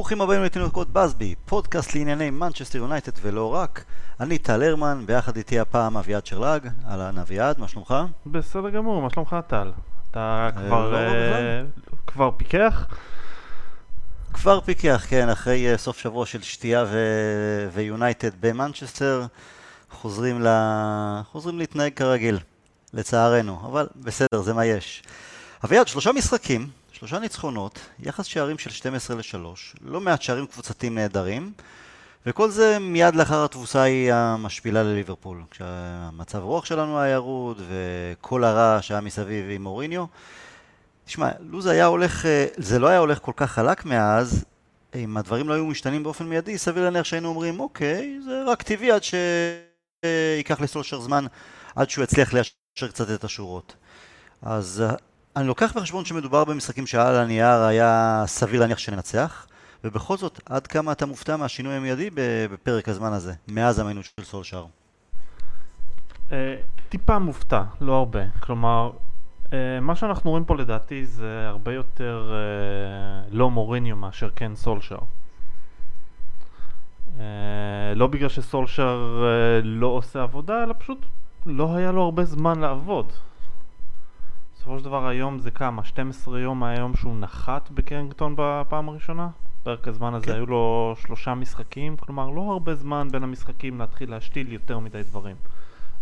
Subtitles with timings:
[0.00, 3.84] ברוכים הבאים לתינוקות באזבי, פודקאסט לענייני מנצ'סטר יונייטד ולא רק.
[4.20, 6.68] אני טל הרמן, ביחד איתי הפעם אביעד שרלג.
[6.88, 7.94] אהלן אביעד, מה שלומך?
[8.26, 9.72] בסדר גמור, מה שלומך טל?
[10.10, 11.62] אתה אה, כבר, לא אה.
[12.06, 12.86] כבר פיכח?
[14.32, 16.84] כבר פיכח, כן, אחרי אה, סוף שבוע של שתייה
[17.72, 19.26] ויונייטד במנצ'סטר,
[19.90, 20.48] חוזרים, ל...
[21.32, 22.38] חוזרים להתנהג כרגיל,
[22.92, 25.02] לצערנו, אבל בסדר, זה מה יש.
[25.64, 26.68] אביעד, שלושה משחקים,
[27.00, 29.36] שלושה ניצחונות, יחס שערים של 12 ל-3,
[29.80, 31.52] לא מעט שערים קבוצתיים נהדרים,
[32.26, 38.78] וכל זה מיד לאחר התבוסה היא המשפילה לליברפול, כשהמצב רוח שלנו היה ירוד, וכל הרע
[38.82, 40.04] שהיה מסביב עם מוריניו.
[41.04, 42.24] תשמע, לו זה היה הולך,
[42.56, 44.44] זה לא היה הולך כל כך חלק מאז,
[44.94, 48.90] אם הדברים לא היו משתנים באופן מיידי, סביר להניח שהיינו אומרים, אוקיי, זה רק טבעי
[48.90, 51.24] עד שייקח לסולשר זמן
[51.76, 53.76] עד שהוא יצליח ליישר קצת את השורות.
[54.42, 54.84] אז
[55.36, 59.46] אני לוקח בחשבון שמדובר במשחקים שעל הנייר היה סביר להניח שננצח,
[59.84, 64.64] ובכל זאת, עד כמה אתה מופתע מהשינוי המיידי בפרק הזמן הזה, מאז המיינות של סולשר?
[66.32, 66.56] אה,
[66.88, 68.20] טיפה מופתע, לא הרבה.
[68.40, 68.90] כלומר,
[69.52, 74.98] אה, מה שאנחנו רואים פה לדעתי זה הרבה יותר אה, לא מוריניו מאשר כן סולשר.
[77.20, 81.06] אה, לא בגלל שסולשר אה, לא עושה עבודה, אלא פשוט
[81.46, 83.12] לא היה לו הרבה זמן לעבוד.
[84.70, 85.84] בסופו של דבר היום זה כמה?
[85.84, 89.28] 12 יום מהיום שהוא נחת בקרינגטון בפעם הראשונה?
[89.62, 90.32] פרק הזמן הזה כן.
[90.32, 95.36] היו לו שלושה משחקים, כלומר לא הרבה זמן בין המשחקים להתחיל להשתיל יותר מדי דברים.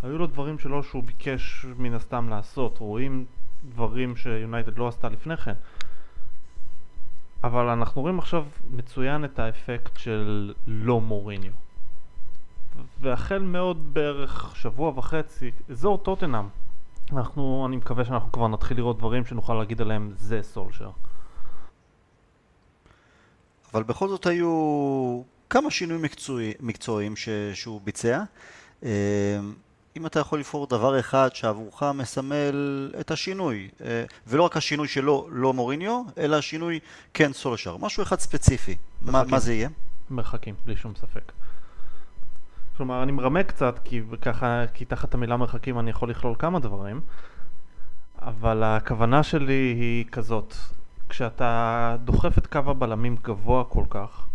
[0.02, 3.25] היו לו דברים שלו שהוא ביקש מן הסתם לעשות, רואים
[3.69, 5.55] דברים שיונייטד לא עשתה לפני כן.
[7.44, 11.53] אבל אנחנו רואים עכשיו מצוין את האפקט של לא מוריניו.
[13.00, 16.48] והחל מעוד בערך שבוע וחצי, אזור טוטנאם,
[17.12, 20.91] אנחנו, אני מקווה שאנחנו כבר נתחיל לראות דברים שנוכל להגיד עליהם זה סולשר.
[23.72, 28.22] אבל בכל זאת היו כמה שינויים מקצועי, מקצועיים ש, שהוא ביצע.
[28.84, 29.38] אה,
[29.97, 35.28] אם אתה יכול לבחור דבר אחד שעבורך מסמל את השינוי, אה, ולא רק השינוי שלו,
[35.31, 36.81] לא מוריניו, אלא השינוי
[37.15, 39.31] כן סולשר, משהו אחד ספציפי, מה, מרחקים.
[39.31, 39.69] מה זה יהיה?
[40.11, 41.32] מרחקים, בלי שום ספק.
[42.78, 47.00] כלומר, אני מרמה קצת, כי ככה, כי תחת המילה מרחקים אני יכול לכלול כמה דברים,
[48.22, 50.55] אבל הכוונה שלי היא כזאת,
[51.09, 54.27] כשאתה דוחף את קו הבלמים גבוה כל כך,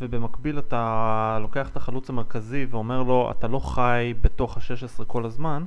[0.00, 5.64] ובמקביל אתה לוקח את החלוץ המרכזי ואומר לו, אתה לא חי בתוך ה-16 כל הזמן,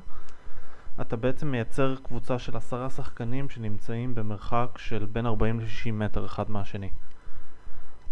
[1.01, 6.51] אתה בעצם מייצר קבוצה של עשרה שחקנים שנמצאים במרחק של בין 40 ל-60 מטר אחד
[6.51, 6.89] מהשני.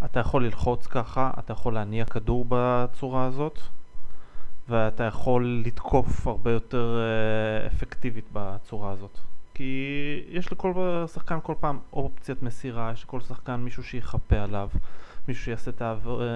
[0.04, 3.58] אתה יכול ללחוץ ככה, אתה יכול להניע כדור בצורה הזאת,
[4.68, 9.18] ואתה יכול לתקוף הרבה יותר אה, אפקטיבית בצורה הזאת.
[9.54, 10.72] כי יש לכל
[11.14, 14.68] שחקן כל פעם אופציית מסירה, יש לכל שחקן מישהו שיחפה עליו,
[15.28, 15.70] מישהו שיעשה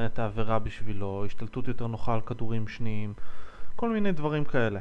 [0.06, 3.12] את העבירה בשבילו, השתלטות יותר נוחה על כדורים שניים,
[3.76, 4.80] כל מיני דברים כאלה.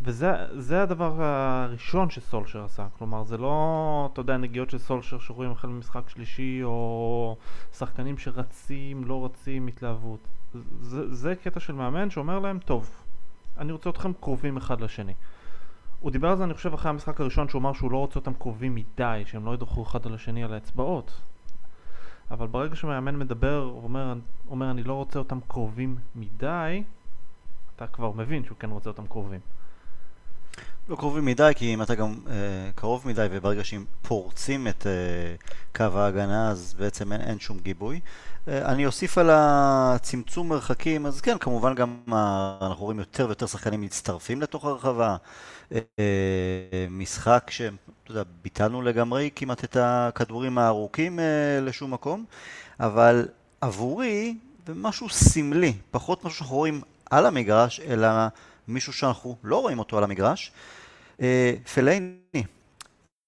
[0.00, 5.50] וזה זה הדבר הראשון שסולשר עשה, כלומר זה לא, אתה יודע, נגיעות של סולשר שרואים
[5.50, 7.36] החל ממשחק שלישי או
[7.72, 10.20] שחקנים שרצים, לא רצים, התלהבות.
[10.80, 12.90] זה, זה קטע של מאמן שאומר להם, טוב,
[13.58, 15.14] אני רוצה אתכם קרובים אחד לשני.
[16.00, 18.34] הוא דיבר על זה אני חושב אחרי המשחק הראשון שהוא אמר שהוא לא רוצה אותם
[18.34, 21.20] קרובים מדי, שהם לא ידרכו אחד על השני על האצבעות.
[22.30, 24.14] אבל ברגע שמאמן מדבר, הוא אומר,
[24.48, 26.82] אומר אני לא רוצה אותם קרובים מדי,
[27.76, 29.40] אתה כבר מבין שהוא כן רוצה אותם קרובים.
[30.88, 32.34] לא קרובים מדי, כי אם אתה גם אה,
[32.74, 34.92] קרוב מדי וברגע שהם פורצים את אה,
[35.76, 38.00] קו ההגנה אז בעצם אין, אין שום גיבוי.
[38.48, 43.46] אה, אני אוסיף על הצמצום מרחקים, אז כן, כמובן גם אה, אנחנו רואים יותר ויותר
[43.46, 45.16] שחקנים מצטרפים לתוך הרחבה.
[45.72, 45.78] אה,
[46.90, 47.74] משחק שאתה
[48.10, 52.24] יודע, ביטלנו לגמרי כמעט את הכדורים הארוכים אה, לשום מקום,
[52.80, 53.28] אבל
[53.60, 54.36] עבורי
[54.66, 56.80] זה משהו סמלי, פחות משהו שאנחנו רואים
[57.10, 58.08] על המגרש, אלא
[58.68, 60.52] מישהו שאנחנו לא רואים אותו על המגרש.
[61.20, 62.44] אה, פלאיני,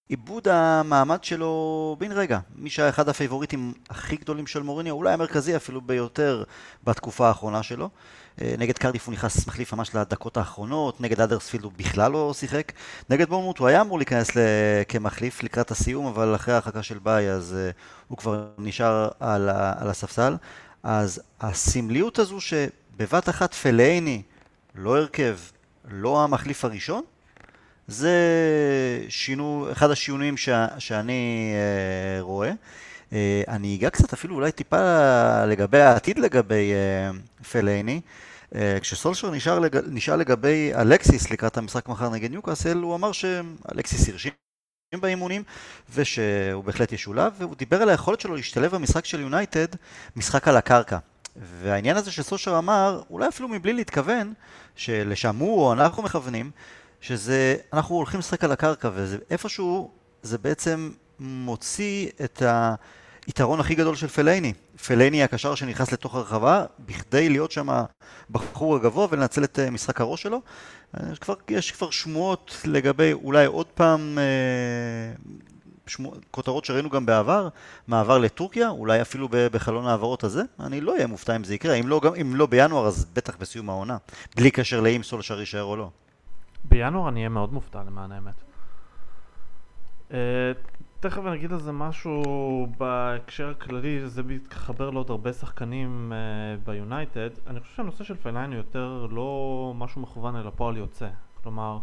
[0.09, 5.56] איבוד המעמד שלו בן רגע, מי שהיה אחד הפייבוריטים הכי גדולים של מוריניו, אולי המרכזי
[5.56, 6.44] אפילו ביותר
[6.85, 7.90] בתקופה האחרונה שלו.
[8.43, 12.73] אה, נגד קרדיף הוא נכנס מחליף ממש לדקות האחרונות, נגד האדרספילד הוא בכלל לא שיחק.
[13.11, 14.31] נגד בורנמות' הוא היה אמור להיכנס
[14.88, 17.70] כמחליף לקראת הסיום, אבל אחרי ההרחקה של באיי אז אה,
[18.08, 19.49] הוא כבר נשאר על,
[19.79, 20.37] על הספסל.
[20.82, 24.23] אז הסמליות הזו שבבת אחת פלאיני
[24.75, 25.38] לא הרכב,
[25.88, 27.03] לא המחליף הראשון,
[27.87, 28.12] זה
[29.09, 30.49] שינו, אחד השינויים ש,
[30.79, 32.53] שאני אה, רואה.
[33.12, 37.11] אה, אני אגע קצת אפילו אולי טיפה לגבי העתיד לגבי אה,
[37.50, 38.00] פלאיני.
[38.55, 39.76] אה, כשסולשר נשאר, לג...
[39.87, 44.32] נשאל לגבי אלקסיס לקראת המשחק מחר נגד ניוקאסל, הוא אמר שאלקסיס הרשים
[45.00, 45.43] באימונים,
[45.94, 49.67] ושהוא בהחלט ישולב, והוא דיבר על היכולת שלו להשתלב במשחק של יונייטד,
[50.17, 50.99] משחק על הקרקע.
[51.40, 54.32] והעניין הזה שסולשר אמר, אולי אפילו מבלי להתכוון,
[54.76, 56.50] שלשם הוא או אנחנו מכוונים,
[57.00, 59.90] שזה, אנחנו הולכים לשחק על הקרקע, ואיפשהו
[60.23, 60.90] זה בעצם
[61.20, 62.43] מוציא את
[63.26, 64.53] היתרון הכי גדול של פלאיני.
[64.87, 67.69] פלאיני הקשר שנכנס לתוך הרחבה, בכדי להיות שם
[68.31, 70.40] בחור הגבוה ולנצל את אה, משחק הראש שלו.
[71.12, 74.25] יש כבר, יש כבר שמועות לגבי אולי עוד פעם אה,
[75.88, 77.49] שמו, כותרות שראינו גם בעבר,
[77.88, 81.88] מעבר לטורקיה, אולי אפילו בחלון ההעברות הזה, אני לא אהיה מופתע אם זה יקרה, אם
[81.88, 83.96] לא, גם, אם לא בינואר אז בטח בסיום העונה,
[84.37, 85.90] בלי קשר לאם סולשר יישאר או לא.
[86.64, 88.35] בינואר אני אהיה מאוד מופתע למען האמת.
[90.11, 90.14] Uh,
[91.00, 97.31] תכף אני אגיד על זה משהו בהקשר הכללי, זה מתחבר לעוד הרבה שחקנים uh, ביונייטד.
[97.46, 101.08] אני חושב שהנושא של פיילייני יותר לא משהו מכוון אלא פועל יוצא.
[101.43, 101.79] כלומר,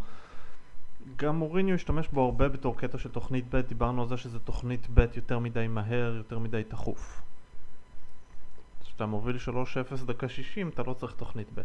[1.15, 4.87] גם מוריניו השתמש בו הרבה בתור קטע של תוכנית ב', דיברנו על זה שזה תוכנית
[4.93, 7.21] ב' יותר מדי מהר, יותר מדי תכוף.
[8.83, 9.37] כשאתה מוביל
[10.01, 11.61] 3-0 דקה 60 אתה לא צריך תוכנית ב'.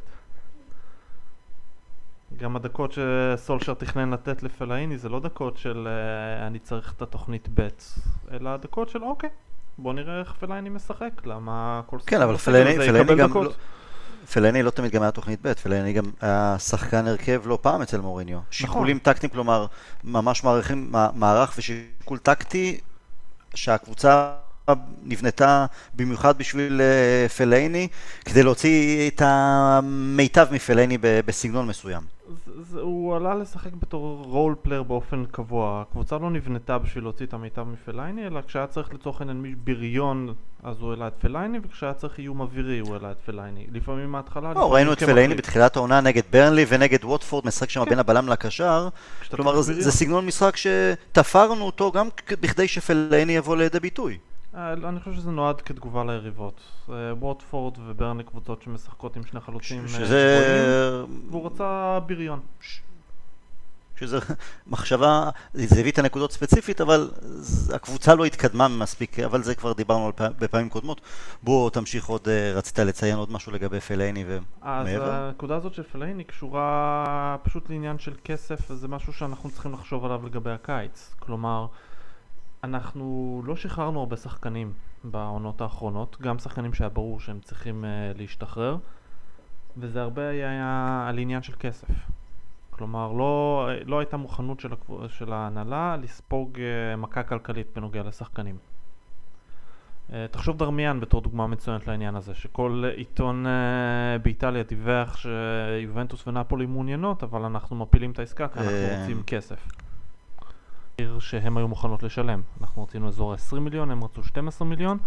[2.36, 7.48] גם הדקות שסולשר תכנן לתת לפלאיני זה לא דקות של uh, אני צריך את התוכנית
[7.54, 7.68] ב',
[8.30, 9.30] אלא דקות של אוקיי,
[9.78, 13.52] בוא נראה איך פלאיני משחק, למה כל כן, אבל פלאיני, פלאיני גם לא,
[14.32, 18.00] פלאיני לא תמיד גם היה תוכנית ב', פלאיני גם היה שחקן הרכב לא פעם אצל
[18.00, 18.36] מוריניו.
[18.36, 18.46] נכון.
[18.50, 19.66] שיקולים טקטיים, כלומר,
[20.04, 22.80] ממש מערכים, מערך ושיקול טקטי
[23.54, 24.32] שהקבוצה
[25.02, 27.88] נבנתה במיוחד בשביל אה, פלאיני,
[28.24, 32.19] כדי להוציא את המיטב מפלאיני בסגנון מסוים.
[32.60, 35.84] זה, הוא עלה לשחק בתור role player באופן קבוע.
[35.88, 40.80] הקבוצה לא נבנתה בשביל להוציא את המיטב מפלאיני, אלא כשהיה צריך לצורך העניין בריון, אז
[40.80, 43.66] הוא העלה את פלאיני, וכשהיה צריך איום אווירי הוא העלה את פלאיני.
[43.72, 44.52] לפעמים מההתחלה...
[44.52, 47.90] לא, ראינו את פלאיני בתחילת העונה נגד ברנלי ונגד ווטפורד, משחק שם כן.
[47.90, 48.88] בין הבלם לקשר.
[49.30, 54.18] כלומר, זה, זה סגנון משחק שתפרנו אותו גם בכדי שפלאיני יבוא לידי ביטוי.
[54.54, 56.60] אה, אני חושב שזה נועד כתגובה ליריבות.
[56.88, 61.04] ווטפורד וברנלי קבוצות שמשחקות עם שני חלוצים אה, שזה...
[61.30, 62.40] והוא רצה בריון.
[64.00, 64.18] שזה
[64.66, 67.10] מחשבה, זה הביא את הנקודות ספציפית, אבל
[67.74, 71.00] הקבוצה לא התקדמה מספיק, אבל זה כבר דיברנו על פעם, בפעמים קודמות.
[71.42, 74.42] בוא תמשיך עוד, אה, רצית לציין עוד משהו לגבי פלייני ומעבר?
[74.62, 80.04] אז הנקודה הזאת של פלייני קשורה פשוט לעניין של כסף, וזה משהו שאנחנו צריכים לחשוב
[80.04, 81.14] עליו לגבי הקיץ.
[81.18, 81.66] כלומר,
[82.64, 84.72] אנחנו לא שחררנו הרבה שחקנים
[85.04, 88.76] בעונות האחרונות, גם שחקנים שהיה ברור שהם צריכים uh, להשתחרר,
[89.76, 91.88] וזה הרבה היה על עניין של כסף.
[92.70, 95.08] כלומר, לא, לא הייתה מוכנות של, הקב...
[95.08, 98.56] של ההנהלה לספוג uh, מכה כלכלית בנוגע לשחקנים.
[100.08, 106.66] Uh, תחשוב דרמיאן בתור דוגמה מצוינת לעניין הזה, שכל עיתון uh, באיטליה דיווח שיובנטוס ונפולי
[106.66, 109.79] מעוניינות, אבל אנחנו מפילים את העסקה כי אנחנו רוצים כסף.
[111.18, 112.40] שהם היו מוכנות לשלם.
[112.60, 114.98] אנחנו רצינו אזור ה-20 מיליון, הם רצו 12 מיליון.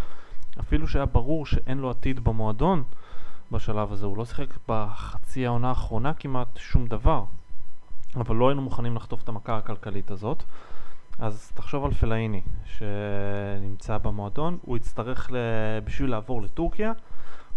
[0.60, 2.84] אפילו שהיה ברור שאין לו עתיד במועדון
[3.52, 7.24] בשלב הזה, הוא לא שיחק בחצי העונה האחרונה כמעט שום דבר.
[8.16, 10.44] אבל לא היינו מוכנים לחטוף את המכה הכלכלית הזאת.
[11.20, 15.30] אז תחשוב על פלאיני שנמצא במועדון, הוא יצטרך,
[15.84, 16.92] בשביל לעבור לטורקיה,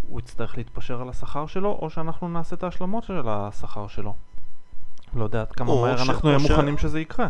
[0.09, 4.15] הוא יצטרך להתפשר על השכר שלו, או שאנחנו נעשה את ההשלמות של השכר שלו.
[5.15, 7.29] לא יודע עד כמה מהר אנחנו נהיה מוכנים שזה יקרה.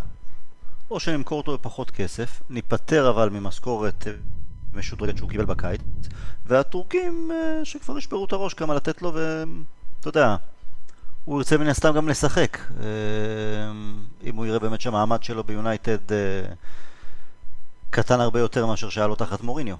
[0.90, 4.12] או שנמכור אותו בפחות כסף, ניפטר אבל ממשכורת אה,
[4.74, 5.80] משודרגת שהוא קיבל בקיץ,
[6.46, 10.36] והטורקים אה, שכבר ישברו את הראש כמה לתת לו, ואתה יודע,
[11.24, 12.58] הוא ירצה מן הסתם גם לשחק.
[12.80, 12.86] אה,
[14.24, 15.98] אם הוא יראה באמת שהמעמד שלו ביונייטד
[17.90, 19.76] קטן הרבה יותר מאשר שהיה לו תחת מוריניו.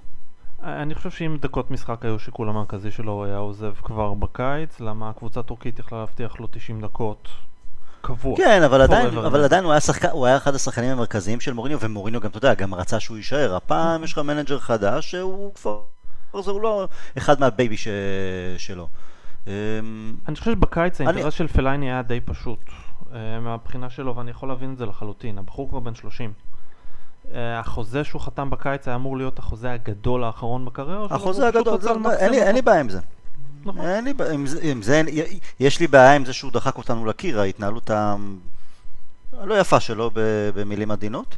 [0.63, 5.09] אני חושב שאם דקות משחק היו שיקול המרכזי שלו, הוא היה עוזב כבר בקיץ, למה
[5.09, 7.27] הקבוצה הטורקית יכלה להבטיח לו 90 דקות
[8.07, 8.37] קבוע.
[8.37, 10.05] כן, אבל עדיין, אבל עדיין הוא, היה שחק...
[10.05, 13.55] הוא היה אחד השחקנים המרכזיים של מוריניו, ומוריניו גם, אתה יודע, גם רצה שהוא יישאר.
[13.55, 15.79] הפעם יש לך מנג'ר חדש, שהוא כבר...
[16.43, 16.87] זה הוא לא
[17.17, 17.87] אחד מה baby ש...
[18.57, 18.87] שלו.
[19.47, 19.51] אמ,
[20.27, 21.31] אני חושב שבקיץ האינטרס אני...
[21.31, 22.59] של פלייני היה די פשוט,
[23.13, 25.37] אה, מהבחינה שלו, ואני יכול להבין את זה לחלוטין.
[25.37, 26.33] הבחור כבר בן 30.
[27.33, 31.17] אה, החוזה שהוא חתם בקיץ היה אמור להיות החוזה הגדול האחרון בקריירה שלו.
[31.17, 31.79] החוזה הגדול,
[32.19, 32.99] אין לי בעיה עם זה.
[33.67, 33.85] נכון.
[33.85, 35.01] אין לי בעיה, עם זה, עם זה,
[35.59, 37.89] יש לי בעיה עם זה שהוא דחק אותנו לקיר, ההתנהלות
[39.33, 40.11] הלא יפה שלו
[40.55, 41.37] במילים עדינות.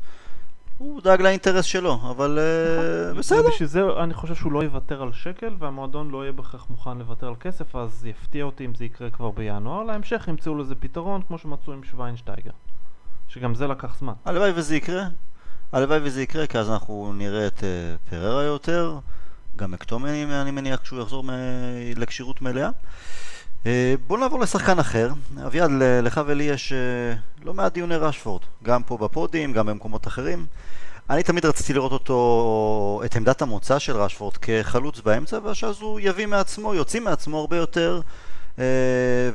[0.77, 3.19] הוא דאג לאינטרס שלו, אבל אה, נכון.
[3.19, 3.45] בסדר.
[3.45, 7.27] ובשביל זה אני חושב שהוא לא יוותר על שקל, והמועדון לא יהיה בהכרח מוכן לוותר
[7.27, 9.83] על כסף, אז יפתיע אותי אם זה יקרה כבר בינואר.
[9.83, 12.51] להמשך ימצאו לזה פתרון, כמו שמצאו עם שוויינשטייגר.
[13.27, 14.13] שגם זה לקח זמן.
[14.25, 15.03] הלוואי וזה יקרה.
[15.71, 18.99] הלוואי וזה יקרה, כי אז אנחנו נראה את uh, פררה יותר.
[19.59, 21.29] גם מקטומני, אני מניח שהוא יחזור מ...
[21.95, 22.69] לכשירות מלאה.
[23.65, 25.09] אה, בוא נעבור לשחקן אחר.
[25.45, 25.71] אביעד,
[26.03, 27.13] לך ולי יש אה,
[27.43, 30.45] לא מעט דיוני רשפורד, גם פה בפודים, גם במקומות אחרים.
[31.09, 36.25] אני תמיד רציתי לראות אותו, את עמדת המוצא של רשפורד כחלוץ באמצע, ואז הוא יביא
[36.25, 38.01] מעצמו, יוציא מעצמו הרבה יותר,
[38.59, 38.63] אה,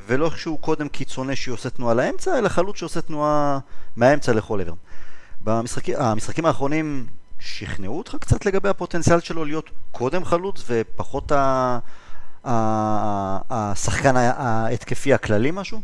[0.07, 3.59] ולא שהוא קודם קיצוני שעושה תנועה לאמצע, אלא חלוץ שעושה תנועה
[3.97, 4.75] מהאמצע לכל עבר.
[5.40, 7.07] במשחקים, המשחקים האחרונים
[7.44, 11.78] שכנעו אותך קצת לגבי הפוטנציאל שלו להיות קודם חלוץ ופחות ה...
[13.50, 15.80] השחקן ההתקפי הכללי משהו?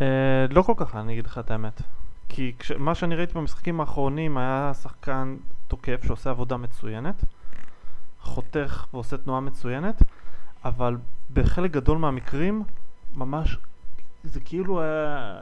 [0.00, 0.06] אה,
[0.50, 1.82] לא כל כך, אני אגיד לך את האמת.
[2.28, 5.36] כי מה שאני ראיתי במשחקים האחרונים היה שחקן
[5.68, 7.24] תוקף שעושה עבודה מצוינת,
[8.20, 10.02] חותך ועושה תנועה מצוינת,
[10.64, 10.96] אבל
[11.32, 12.62] בחלק גדול מהמקרים
[13.14, 13.56] ממש
[14.24, 15.38] זה כאילו היה,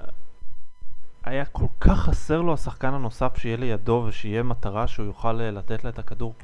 [1.28, 5.84] היה כל כך חסר לו השחקן הנוסף שיהיה לידו ושיהיה מטרה שהוא יוכל אה, לתת
[5.84, 6.34] לה את הכדור.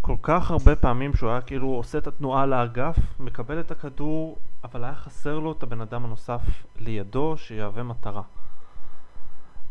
[0.00, 4.84] כל כך הרבה פעמים שהוא היה כאילו עושה את התנועה לאגף, מקבל את הכדור, אבל
[4.84, 6.40] היה חסר לו את הבן אדם הנוסף
[6.78, 8.22] לידו שיהווה מטרה.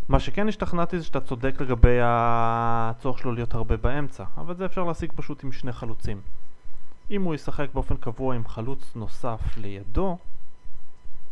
[0.09, 4.83] מה שכן השתכנעתי זה שאתה צודק לגבי הצורך שלו להיות הרבה באמצע, אבל זה אפשר
[4.83, 6.21] להשיג פשוט עם שני חלוצים.
[7.11, 10.17] אם הוא ישחק באופן קבוע עם חלוץ נוסף לידו,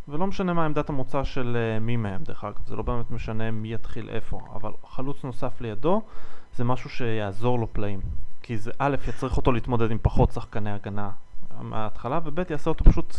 [0.10, 3.52] ולא משנה מה עמדת המוצא של uh, מי מהם דרך אגב, זה לא באמת משנה
[3.52, 6.02] מי יתחיל איפה, אבל חלוץ נוסף לידו
[6.56, 8.00] זה משהו שיעזור לו פלאים.
[8.42, 11.10] כי זה א', יצריך אותו להתמודד עם פחות שחקני הגנה
[11.62, 13.16] מההתחלה, וב', יעשה אותו פשוט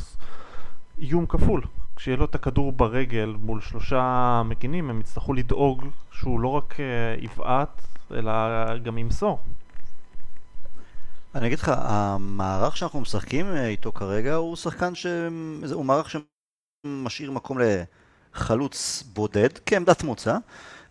[0.99, 1.63] איום כפול.
[1.97, 7.25] כשיהיה לו את הכדור ברגל מול שלושה מגינים, הם יצטרכו לדאוג שהוא לא רק uh,
[7.25, 8.33] יבעט, אלא
[8.79, 9.39] גם ימסור.
[11.35, 15.07] אני אגיד לך, המערך שאנחנו משחקים אה, איתו כרגע הוא שחקן ש...
[15.73, 16.11] הוא מערך
[16.87, 17.59] שמשאיר מקום
[18.35, 20.37] לחלוץ בודד כעמדת מוצא,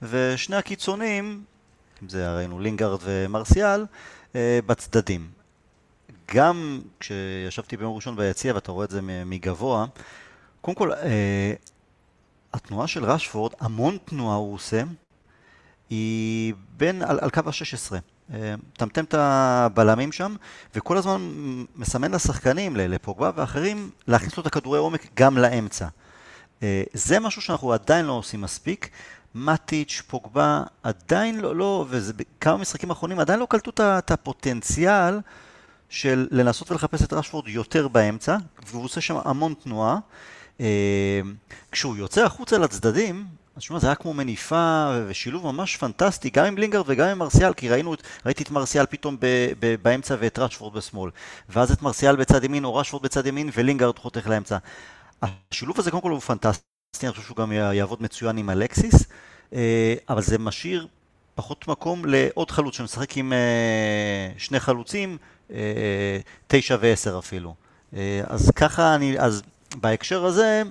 [0.01, 1.43] ושני הקיצונים,
[2.03, 3.86] אם זה ראינו לינגארד ומרסיאל,
[4.36, 5.29] אה, בצדדים.
[6.36, 9.86] גם כשישבתי ביום ראשון ביציע ואתה רואה את זה מגבוה,
[10.62, 11.53] קודם כל, אה,
[12.53, 14.84] התנועה של רשפורד, המון תנועה הוא עושה,
[15.89, 17.96] היא בין, על, על קו ה-16.
[18.33, 20.36] אה, מטמטם את הבלמים שם,
[20.75, 21.21] וכל הזמן
[21.75, 25.88] מסמן לשחקנים, לפוגבה ואחרים, להכניס לו את הכדורי עומק גם לאמצע.
[26.93, 28.89] זה משהו שאנחנו עדיין לא עושים מספיק.
[29.36, 35.19] מטיץ', פוגבה, עדיין לא, לא וזה בכמה משחקים אחרונים, עדיין לא קלטו את הפוטנציאל
[35.89, 39.98] של לנסות ולחפש את רשפורד יותר באמצע, והוא עושה שם המון תנועה.
[40.59, 41.21] אה,
[41.71, 43.25] כשהוא יוצא החוצה לצדדים,
[43.56, 47.53] אז שומע, זה היה כמו מניפה ושילוב ממש פנטסטי, גם עם לינגרד וגם עם מרסיאל,
[47.53, 47.94] כי ראינו,
[48.25, 49.25] ראיתי את מרסיאל פתאום ב,
[49.60, 51.12] ב, באמצע ואת רשפורד בשמאל,
[51.50, 54.58] ואז את מרסיאל בצד ימין או רשפורד בצד ימין ולינגרד חותך לאמצע.
[55.22, 56.63] השילוב הזה קודם כל הוא פנטסטי.
[57.03, 59.03] אני חושב שהוא גם יעבוד מצוין עם אלקסיס,
[59.53, 60.88] אה, אבל זה משאיר
[61.36, 65.18] פחות מקום לעוד חלוץ שמשחק עם אה, שני חלוצים,
[65.51, 67.56] אה, תשע ועשר אפילו.
[68.24, 69.41] אז ככה אני, אז
[69.75, 70.63] בהקשר הזה,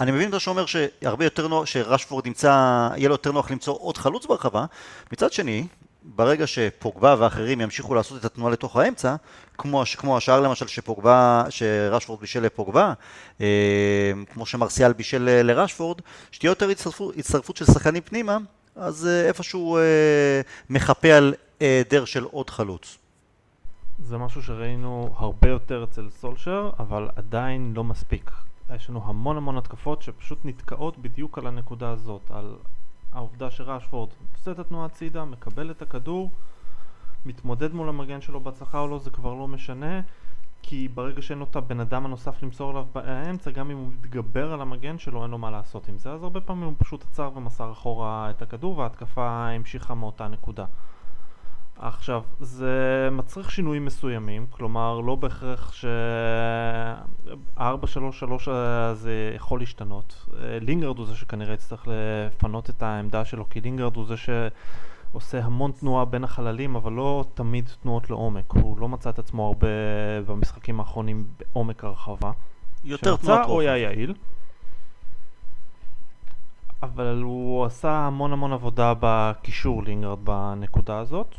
[0.00, 3.96] אני מבין את שאומר שהרבה יותר נוח, שרשפורד ימצא, יהיה לו יותר נוח למצוא עוד
[3.96, 4.64] חלוץ ברחבה.
[5.12, 5.66] מצד שני,
[6.02, 9.16] ברגע שפוגבה ואחרים ימשיכו לעשות את התנועה לתוך האמצע,
[9.58, 12.92] כמו, כמו השאר למשל שפוגבה, שרשפורד בישל לפוגבה,
[13.40, 13.46] אה,
[14.32, 16.00] כמו שמרסיאל בישל לרשפורד,
[16.30, 18.38] שתהיה יותר הצטרפות, הצטרפות של שחקנים פנימה,
[18.76, 19.82] אז אה, איפשהו אה,
[20.70, 22.98] מחפה על היעדר של עוד חלוץ.
[24.04, 28.30] זה משהו שראינו הרבה יותר אצל סולשר, אבל עדיין לא מספיק.
[28.74, 32.56] יש לנו המון המון התקפות שפשוט נתקעות בדיוק על הנקודה הזאת, על
[33.12, 36.30] העובדה שרשפורד עושה את התנועה הצידה, מקבל את הכדור,
[37.26, 40.00] מתמודד מול המגן שלו בהצלחה או לא זה כבר לא משנה
[40.62, 44.52] כי ברגע שאין לו את הבן אדם הנוסף למסור עליו באמצע גם אם הוא מתגבר
[44.52, 46.12] על המגן שלו אין לו מה לעשות עם זה.
[46.12, 50.64] אז הרבה פעמים הוא פשוט עצר ומסר אחורה את הכדור וההתקפה המשיכה מאותה נקודה
[51.80, 57.60] עכשיו, זה מצריך שינויים מסוימים, כלומר לא בהכרח ש-4-3-3
[58.92, 60.26] זה יכול להשתנות.
[60.60, 65.72] לינגרד הוא זה שכנראה יצטרך לפנות את העמדה שלו, כי לינגרד הוא זה שעושה המון
[65.72, 68.52] תנועה בין החללים, אבל לא תמיד תנועות לעומק.
[68.52, 69.68] הוא לא מצא את עצמו הרבה
[70.26, 72.30] במשחקים האחרונים בעומק הרחבה.
[72.84, 73.50] יותר תנועות רוחב.
[73.50, 74.14] הוא היה יעיל.
[76.82, 81.34] אבל הוא עשה המון המון עבודה בקישור לינגרד בנקודה הזאת.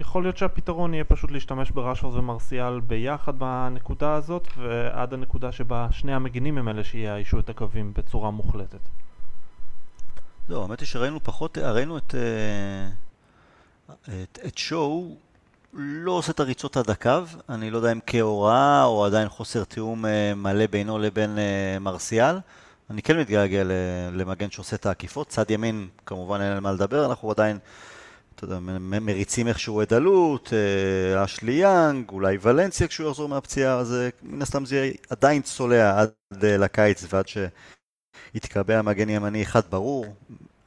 [0.00, 6.14] יכול להיות שהפתרון יהיה פשוט להשתמש בראשפורד ומרסיאל ביחד בנקודה הזאת ועד הנקודה שבה שני
[6.14, 8.80] המגינים הם אלה שיאיישו את הקווים בצורה מוחלטת.
[10.48, 12.88] לא, האמת היא שראינו פחות, ראינו את, אה,
[14.22, 15.16] את, את שואו
[15.72, 17.10] לא עושה את הריצות עד הקו,
[17.48, 22.36] אני לא יודע אם כהוראה או עדיין חוסר תיאום אה, מלא בינו לבין אה, מרסיאל.
[22.90, 23.62] אני כן מתגעגע
[24.12, 27.58] למגן שעושה את העקיפות, צד ימין כמובן אין על מה לדבר, אנחנו עדיין
[28.44, 28.58] יודע,
[29.00, 34.64] מריצים איכשהו את עלות, אה, אשלי יאנג, אולי ולנסיה כשהוא יחזור מהפציעה, אז מן הסתם
[34.64, 36.10] זה עדיין צולע עד
[36.42, 40.06] לקיץ ועד שיתקבע מגן ימני אחד ברור.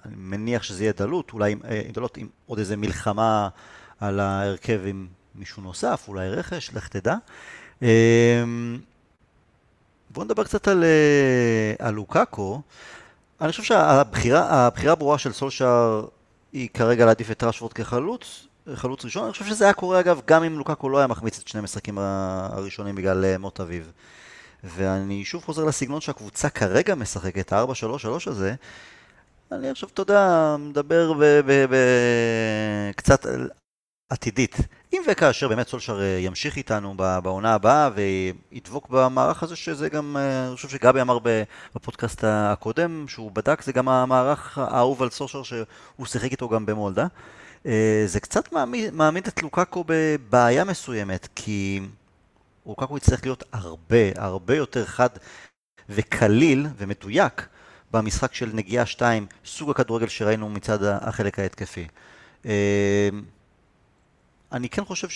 [0.06, 1.60] אני מניח שזה יהיה דלות, אולי עם,
[1.94, 3.50] דלות עם עוד איזה מלחמה
[4.00, 7.16] על ההרכב עם מישהו נוסף, אולי רכש, לך תדע.
[10.10, 10.84] בואו נדבר קצת על,
[11.80, 12.62] על לוקאקו.
[13.42, 16.06] אני חושב שהבחירה הברורה של סולשאר
[16.58, 19.24] היא כרגע להעדיף את רשוורד כחלוץ, חלוץ ראשון.
[19.24, 21.98] אני חושב שזה היה קורה אגב גם אם לוקאקו לא היה מחמיץ את שני המשחקים
[21.98, 23.84] הראשונים בגלל אה, מות אביו.
[24.64, 28.56] ואני שוב חוזר לסגנון שהקבוצה כרגע משחקת, ה-4-3-3 הזה.
[29.52, 31.14] אני עכשיו, אתה יודע, מדבר
[32.96, 33.26] קצת
[34.10, 34.56] עתידית.
[34.94, 40.48] אם וכאשר באמת סולשר אה, ימשיך איתנו בעונה הבאה וידבוק במערך הזה, שזה גם, אה,
[40.48, 41.20] אני חושב שגבי אמר
[41.76, 47.08] בפודקאסט הקודם, שהוא בדק, זה גם המערך האהוב על סולשר שהוא שיחק איתו גם במולדה.
[47.66, 51.82] אה, זה קצת מעמיד, מעמיד את לוקאקו בבעיה מסוימת, כי
[52.66, 55.10] לוקאקו יצטרך להיות הרבה, הרבה יותר חד
[55.90, 57.48] וקליל ומדויק
[57.92, 61.88] במשחק של נגיעה 2, סוג הכדורגל שראינו מצד החלק ההתקפי.
[64.52, 65.08] אני כן חושב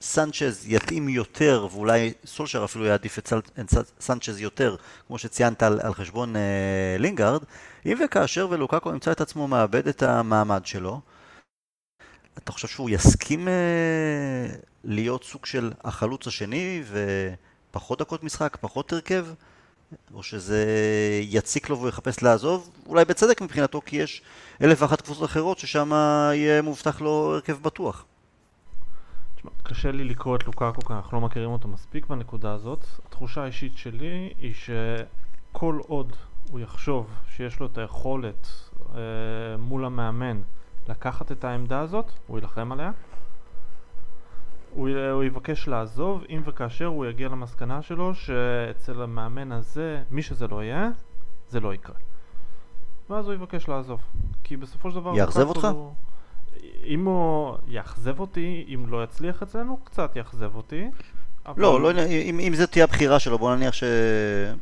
[0.00, 3.32] שסנצ'ז יתאים יותר, ואולי סולשר אפילו יעדיף את
[4.00, 4.76] סנצ'ז יותר,
[5.06, 7.42] כמו שציינת על, על חשבון אה, לינגארד,
[7.86, 11.00] אם וכאשר ולוקקו ימצא את עצמו מאבד את המעמד שלו,
[12.38, 14.46] אתה חושב שהוא יסכים אה,
[14.84, 16.82] להיות סוג של החלוץ השני
[17.70, 19.26] ופחות דקות משחק, פחות הרכב?
[20.14, 20.64] או שזה
[21.22, 24.22] יציק לו והוא יחפש לעזוב, אולי בצדק מבחינתו, כי יש
[24.62, 25.90] אלף ואחת קבוצות אחרות ששם
[26.34, 28.04] יהיה מובטח לו הרכב בטוח.
[29.36, 32.84] תשמע, קשה לי לקרוא את לוקאקו כי אנחנו לא מכירים אותו מספיק בנקודה הזאת.
[33.06, 36.16] התחושה האישית שלי היא שכל עוד
[36.50, 38.48] הוא יחשוב שיש לו את היכולת
[38.94, 39.00] אה,
[39.58, 40.40] מול המאמן
[40.88, 42.90] לקחת את העמדה הזאת, הוא יילחם עליה.
[44.74, 50.48] הוא, הוא יבקש לעזוב אם וכאשר הוא יגיע למסקנה שלו שאצל המאמן הזה, מי שזה
[50.48, 50.88] לא יהיה,
[51.48, 51.96] זה לא יקרה.
[53.10, 54.00] ואז הוא יבקש לעזוב.
[54.44, 55.12] כי בסופו של דבר...
[55.16, 55.64] יאכזב אותך?
[55.64, 55.92] הוא...
[56.84, 60.90] אם הוא יאכזב אותי, אם לא יצליח אצלנו, קצת יאכזב אותי.
[61.46, 61.62] אבל...
[61.62, 63.84] לא, לא, אם, אם זה תהיה הבחירה שלו, בוא נניח ש...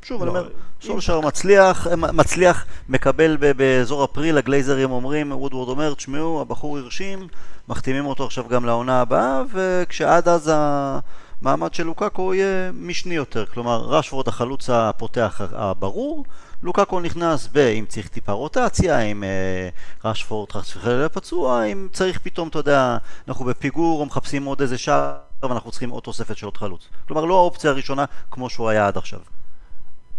[0.02, 0.48] שוב, לא, אני אומר,
[0.82, 7.28] סולשר מצליח, מצליח, מקבל באזור אפריל, הגלייזרים אומרים, וודוורד אומר, תשמעו, הבחור הרשים,
[7.68, 13.46] מחתימים אותו עכשיו גם לעונה הבאה, וכשעד אז המעמד של לוקאקו יהיה משני יותר.
[13.46, 16.24] כלומר, רשוורד החלוץ הפותח הברור,
[16.62, 17.58] לוקאקו נכנס ב...
[17.58, 19.68] אם צריך טיפה רוטציה, אם אה,
[20.04, 24.78] רשפורד חס וחלילה פצוע, אם צריך פתאום, אתה יודע, אנחנו בפיגור או מחפשים עוד איזה
[24.78, 26.88] שער ואנחנו צריכים עוד תוספת של עוד חלוץ.
[27.08, 29.20] כלומר, לא האופציה הראשונה כמו שהוא היה עד עכשיו.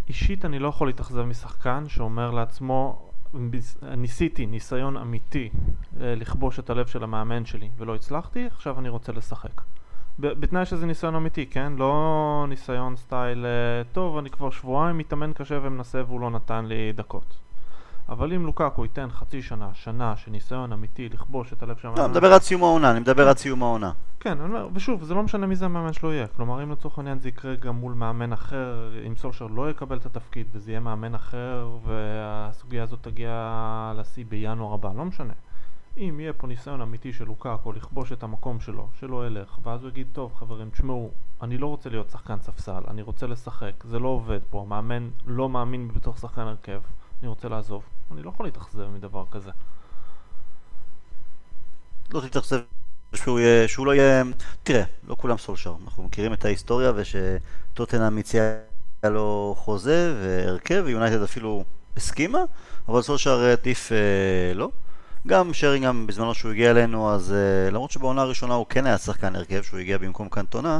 [0.08, 3.10] אישית אני לא יכול להתאכזב משחקן שאומר לעצמו,
[3.98, 5.50] ניסיתי ניסיון אמיתי
[6.02, 9.62] אה, לכבוש את הלב של המאמן שלי ולא הצלחתי, עכשיו אני רוצה לשחק.
[10.20, 11.74] בתנאי שזה ניסיון אמיתי, כן?
[11.78, 16.94] לא ניסיון סטייל, אה, טוב, אני כבר שבועיים מתאמן קשה ומנסה והוא לא נתן לי
[16.96, 17.38] דקות.
[18.10, 22.00] אבל אם לוקקו ייתן חצי שנה, שנה של ניסיון אמיתי לכבוש את הלב של המאמן...
[22.00, 23.92] לא, אני מדבר עד סיום העונה, אני מדבר עד סיום העונה.
[24.20, 26.28] כן, אני אומר, ושוב, זה לא משנה מי זה המאמן שלו יהיה.
[26.28, 30.06] כלומר, אם לצורך העניין זה יקרה גם מול מאמן אחר, אם סולשר לא יקבל את
[30.06, 35.34] התפקיד וזה יהיה מאמן אחר, והסוגיה הזאת תגיע לשיא בינואר הבא, לא משנה.
[35.98, 39.90] אם יהיה פה ניסיון אמיתי של לוקאקו לכבוש את המקום שלו, שלא ילך, ואז הוא
[39.90, 44.08] יגיד, טוב חברים, תשמעו, אני לא רוצה להיות שחקן ספסל, אני רוצה לשחק, זה לא
[44.08, 46.82] עובד פה, המאמן לא מאמין בתוך שחקן הרכב,
[47.22, 47.84] אני רוצה לעזוב.
[48.12, 49.52] אני לא יכול להתאכזב מדבר כזה.
[52.14, 52.60] לא תתאכזב
[53.16, 54.24] שהוא, יהיה, שהוא לא יהיה...
[54.64, 58.42] תראה, לא כולם סולשר, אנחנו מכירים את ההיסטוריה ושטוטנאם הציע
[59.04, 61.64] לו חוזה והרכב, ויונייטד אפילו
[61.98, 62.40] הסכימה,
[62.88, 64.70] אבל סולשר עדיף אה, לא.
[65.28, 69.36] גם שרינגהם בזמנו שהוא הגיע אלינו, אז uh, למרות שבעונה הראשונה הוא כן היה שחקן
[69.36, 70.80] הרכב, שהוא הגיע במקום קנטונה,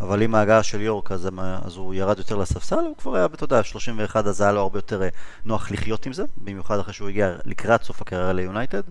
[0.00, 1.28] אבל עם ההגעה של יורק אז,
[1.64, 4.78] אז הוא ירד יותר לספסל, הוא כבר היה, אתה יודע, 31, אז היה לו הרבה
[4.78, 8.82] יותר uh, נוח לחיות עם זה, במיוחד אחרי שהוא הגיע לקראת סוף הקריירה ליונייטד.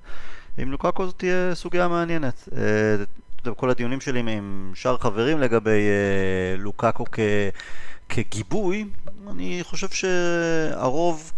[0.58, 2.50] עם לוקאקו זאת תהיה סוגיה מעניינת.
[3.56, 7.20] כל הדיונים שלי עם שאר חברים לגבי uh, לוקאקו כ,
[8.10, 8.86] כגיבוי,
[9.30, 11.32] אני חושב שהרוב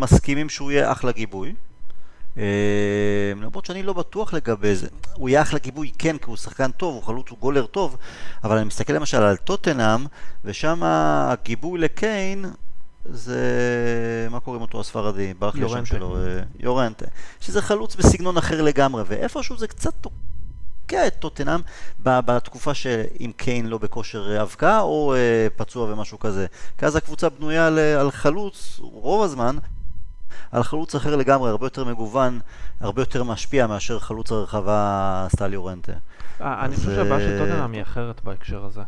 [0.00, 1.54] מסכימים שהוא יהיה אחלה גיבוי.
[2.36, 2.42] אמ,
[3.42, 4.88] למרות שאני לא בטוח לגבי זה.
[5.14, 7.96] הוא יהיה אחלה גיבוי, כן, כי הוא שחקן טוב, הוא חלוץ, הוא גולר טוב,
[8.44, 10.06] אבל אני מסתכל למשל על טוטנאם,
[10.44, 12.44] ושם הגיבוי לקיין
[13.04, 13.40] זה...
[14.30, 15.34] מה קוראים אותו הספרדי?
[15.34, 16.16] ברח לי השם שלו.
[16.16, 17.06] אה, יורנטה.
[17.40, 21.60] שזה חלוץ בסגנון אחר לגמרי, ואיפשהו זה קצת תוקע את טוטנאם
[22.00, 26.46] בתקופה שאם קיין לא בכושר אבקה או אה, פצוע ומשהו כזה.
[26.78, 27.66] כי אז הקבוצה בנויה
[28.00, 29.56] על חלוץ רוב הזמן.
[30.52, 32.40] על חלוץ אחר לגמרי, הרבה יותר מגוון,
[32.80, 35.92] הרבה יותר משפיע מאשר חלוץ הרחבה סטל יורנטה.
[36.40, 38.82] אה, אני חושב שהבעיה של טוטנאם היא אחרת בהקשר הזה.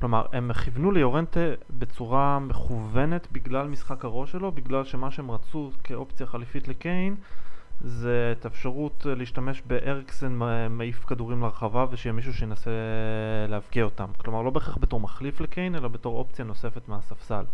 [0.00, 1.40] כלומר, הם כיוונו ליורנטה
[1.70, 7.16] בצורה מכוונת בגלל משחק הראש שלו, בגלל שמה שהם רצו כאופציה חליפית לקיין
[7.80, 10.38] זה את האפשרות להשתמש באריקסן
[10.70, 12.70] מעיף כדורים לרחבה ושיהיה מישהו שינסה
[13.48, 14.06] להבקיע אותם.
[14.18, 17.44] כלומר, לא בהכרח בתור מחליף לקיין, אלא בתור אופציה נוספת מהספסל.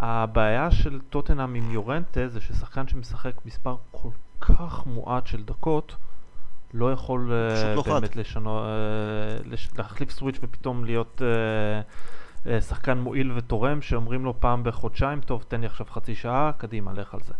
[0.00, 4.08] הבעיה של טוטנאם עם יורנטה זה ששחקן שמשחק מספר כל
[4.40, 5.96] כך מועט של דקות
[6.74, 12.98] לא יכול uh, לא באמת לשנות, uh, לש, להחליף סוויץ' ופתאום להיות uh, uh, שחקן
[12.98, 17.20] מועיל ותורם שאומרים לו פעם בחודשיים, טוב תן לי עכשיו חצי שעה, קדימה, לך על
[17.26, 17.32] זה.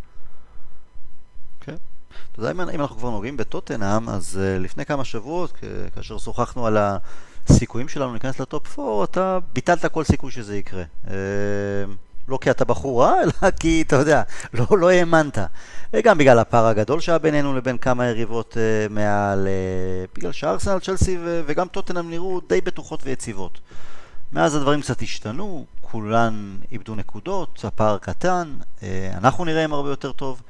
[1.61, 1.77] כן.
[2.33, 5.53] אתה יודע, אם אנחנו כבר נוגעים בטוטנאם, אז uh, לפני כמה שבועות,
[5.95, 6.77] כאשר שוחחנו על
[7.47, 10.85] הסיכויים שלנו להיכנס לטופ 4, אתה ביטלת כל סיכוי שזה יקרה.
[11.07, 11.11] Uh,
[12.29, 14.23] לא כי אתה בחור רע, אלא כי, אתה יודע,
[14.55, 15.39] לא, לא האמנת.
[15.93, 21.19] וגם בגלל הפער הגדול שהיה בינינו לבין כמה יריבות uh, מעל, uh, בגלל שארסנל, צ'לסי
[21.21, 23.61] וגם טוטנאם נראו די בטוחות ויציבות.
[24.33, 28.83] מאז הדברים קצת השתנו, כולן איבדו נקודות, הפער קטן, uh,
[29.17, 30.43] אנחנו נראה עם הרבה יותר טוב.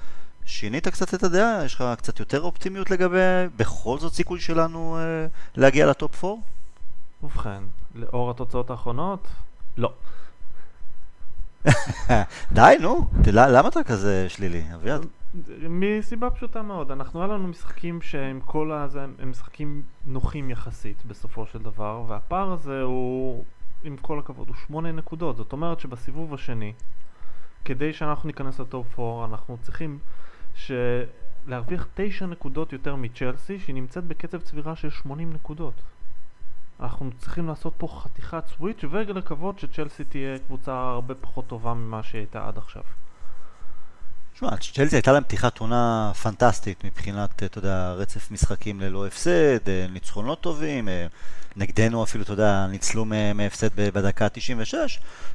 [0.46, 1.64] שינית קצת את הדעה?
[1.64, 3.18] יש לך קצת יותר אופטימיות לגבי
[3.56, 6.36] בכל זאת סיכוי שלנו uh, להגיע לטופ 4?
[7.22, 7.62] ובכן,
[7.94, 9.28] לאור התוצאות האחרונות,
[9.76, 9.92] לא.
[12.52, 15.06] די, נו, למה אתה כזה שלילי, אביעד?
[15.68, 21.46] מסיבה פשוטה מאוד, אנחנו, היה לנו משחקים שהם כל הזה, הם משחקים נוחים יחסית בסופו
[21.46, 23.44] של דבר, והפער הזה הוא,
[23.84, 26.72] עם כל הכבוד, הוא שמונה נקודות, זאת אומרת שבסיבוב השני,
[27.64, 29.98] כדי שאנחנו ניכנס לטופ 4, אנחנו צריכים
[30.54, 30.72] ש...
[31.46, 35.74] להרוויח תשע נקודות יותר מצ'לסי, שהיא נמצאת בקצב צבירה של 80 נקודות.
[36.82, 42.18] אנחנו צריכים לעשות פה חתיכת סוויץ' ולקוות שצ'לסי תהיה קבוצה הרבה פחות טובה ממה שהיא
[42.18, 42.82] הייתה עד עכשיו.
[44.34, 49.86] תשמע, צ'לסי הייתה להם פתיחת עונה פנטסטית מבחינת, אתה יודע, רצף משחקים ללא הפסד, אה,
[49.92, 51.06] ניצחונות טובים, אה,
[51.56, 54.74] נגדנו אפילו, אתה יודע, ניצלו מהפסד בדקה ה-96.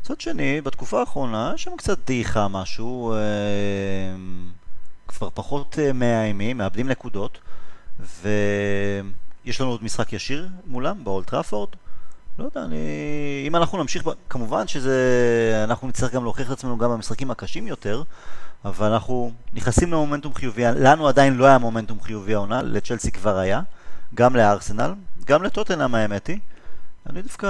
[0.01, 3.17] מצד שני, בתקופה האחרונה יש שם קצת דעיכה משהו, אה,
[5.07, 7.39] כבר פחות מאיימים, מאבדים נקודות,
[7.99, 8.29] ו...
[9.45, 11.69] יש לנו עוד משחק ישיר מולם באולט טראפורד.
[12.39, 12.77] לא יודע, אני...
[13.47, 14.03] אם אנחנו נמשיך.
[14.29, 15.61] כמובן שזה...
[15.63, 18.03] אנחנו נצטרך גם להוכיח את עצמנו גם במשחקים הקשים יותר,
[18.65, 20.63] אבל אנחנו נכנסים למומנטום חיובי.
[20.65, 23.61] לנו עדיין לא היה מומנטום חיובי העונה, לצ'לסי כבר היה,
[24.15, 24.93] גם לארסנל,
[25.25, 26.39] גם לטוטנאם האמת היא.
[27.09, 27.47] אני דווקא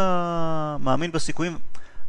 [0.79, 1.57] מאמין בסיכויים.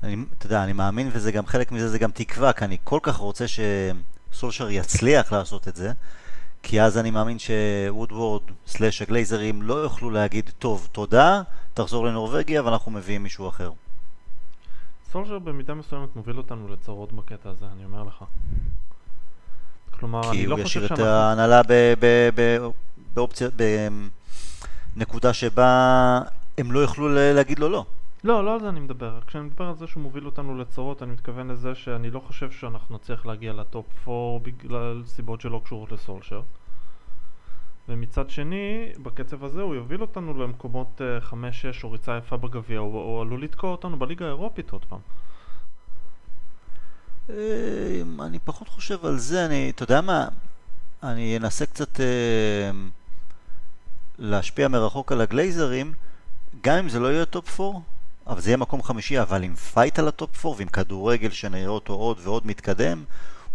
[0.02, 2.98] אני, אתה יודע, אני מאמין וזה גם חלק מזה, זה גם תקווה, כי אני כל
[3.02, 5.92] כך רוצה שסולשר יצליח לעשות את זה.
[6.68, 11.42] כי אז אני מאמין שוודוורד סלאש הגלייזרים לא יוכלו להגיד, טוב, תודה,
[11.74, 13.70] תחזור לנורבגיה ואנחנו מביאים מישהו אחר.
[15.12, 18.24] סולשר במידה מסוימת מוביל אותנו לצרות בקטע הזה, אני אומר לך.
[19.90, 20.96] כלומר, אני לא חושב שאנחנו...
[20.96, 21.60] כי הוא ישאיר את ההנהלה
[23.14, 23.48] באופציה,
[24.96, 26.20] בנקודה שבה
[26.58, 27.84] הם לא יוכלו להגיד לו לא.
[28.26, 29.20] לא, לא על זה אני מדבר.
[29.26, 32.94] כשאני מדבר על זה שהוא מוביל אותנו לצרות, אני מתכוון לזה שאני לא חושב שאנחנו
[32.94, 36.42] נצליח להגיע לטופ 4 בגלל סיבות שלא קשורות לסולשר.
[37.88, 43.22] ומצד שני, בקצב הזה הוא יוביל אותנו למקומות 5-6 אה, או ריצה יפה בגביע, הוא
[43.22, 45.00] עלול לתקוע אותנו בליגה האירופית עוד פעם.
[47.30, 47.34] אמ,
[48.20, 50.28] אני פחות חושב על זה, אני, אתה יודע מה,
[51.02, 52.70] אני אנסה קצת אה,
[54.18, 55.92] להשפיע מרחוק על הגלייזרים,
[56.60, 57.78] גם אם זה לא יהיה top 4,
[58.26, 61.66] אבל זה יהיה מקום חמישי, אבל עם fight על ה top 4 ועם כדורגל שנראה
[61.66, 63.04] אותו עוד ועוד מתקדם,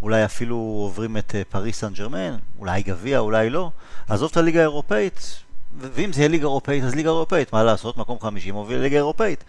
[0.01, 3.71] אולי אפילו עוברים את אה, פריס סן ג'רמן, אולי גביע, אולי לא.
[4.09, 5.35] עזוב את הליגה האירופאית,
[5.77, 9.43] ואם זה יהיה ליגה אירופאית, אז ליגה אירופאית, מה לעשות, מקום חמישי מוביל ליגה אירופאית.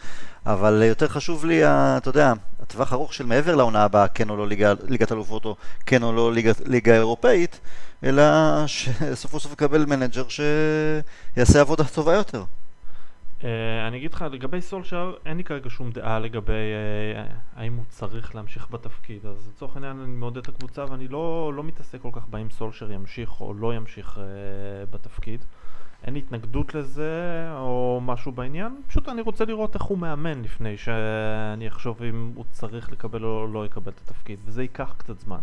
[0.47, 2.33] אבל יותר חשוב לי, אתה יודע,
[2.63, 5.57] הטווח ארוך של מעבר לעונה הבאה, כן או לא ליגה, ליגת אלופות, או
[5.87, 7.61] כן או לא ליגה, ליגה אירופאית,
[8.05, 8.23] אלא
[8.67, 12.45] שסוף סוף יקבל מנג'ר שיעשה עבודה טובה יותר.
[13.43, 13.45] אה,
[13.89, 18.35] אני אגיד לך, לגבי סולשר, אין לי כרגע שום דעה לגבי אה, האם הוא צריך
[18.35, 19.27] להמשיך בתפקיד.
[19.27, 22.93] אז לצורך העניין אני מעודד את הקבוצה ואני לא, לא מתעסק כל כך באם סולשר
[22.93, 24.21] ימשיך או לא ימשיך אה,
[24.95, 25.45] בתפקיד.
[26.05, 30.77] אין לי התנגדות לזה או משהו בעניין, פשוט אני רוצה לראות איך הוא מאמן לפני
[30.77, 35.41] שאני אחשוב אם הוא צריך לקבל או לא יקבל את התפקיד, וזה ייקח קצת זמן.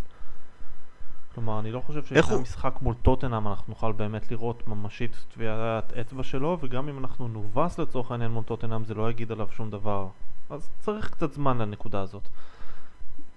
[1.39, 6.23] כלומר, אני לא חושב שאחרי המשחק מול טוטנאם אנחנו נוכל באמת לראות ממשית טביעת אצבע
[6.23, 10.07] שלו, וגם אם אנחנו נובס לצורך העניין מול טוטנאם זה לא יגיד עליו שום דבר.
[10.49, 12.27] אז צריך קצת זמן לנקודה הזאת.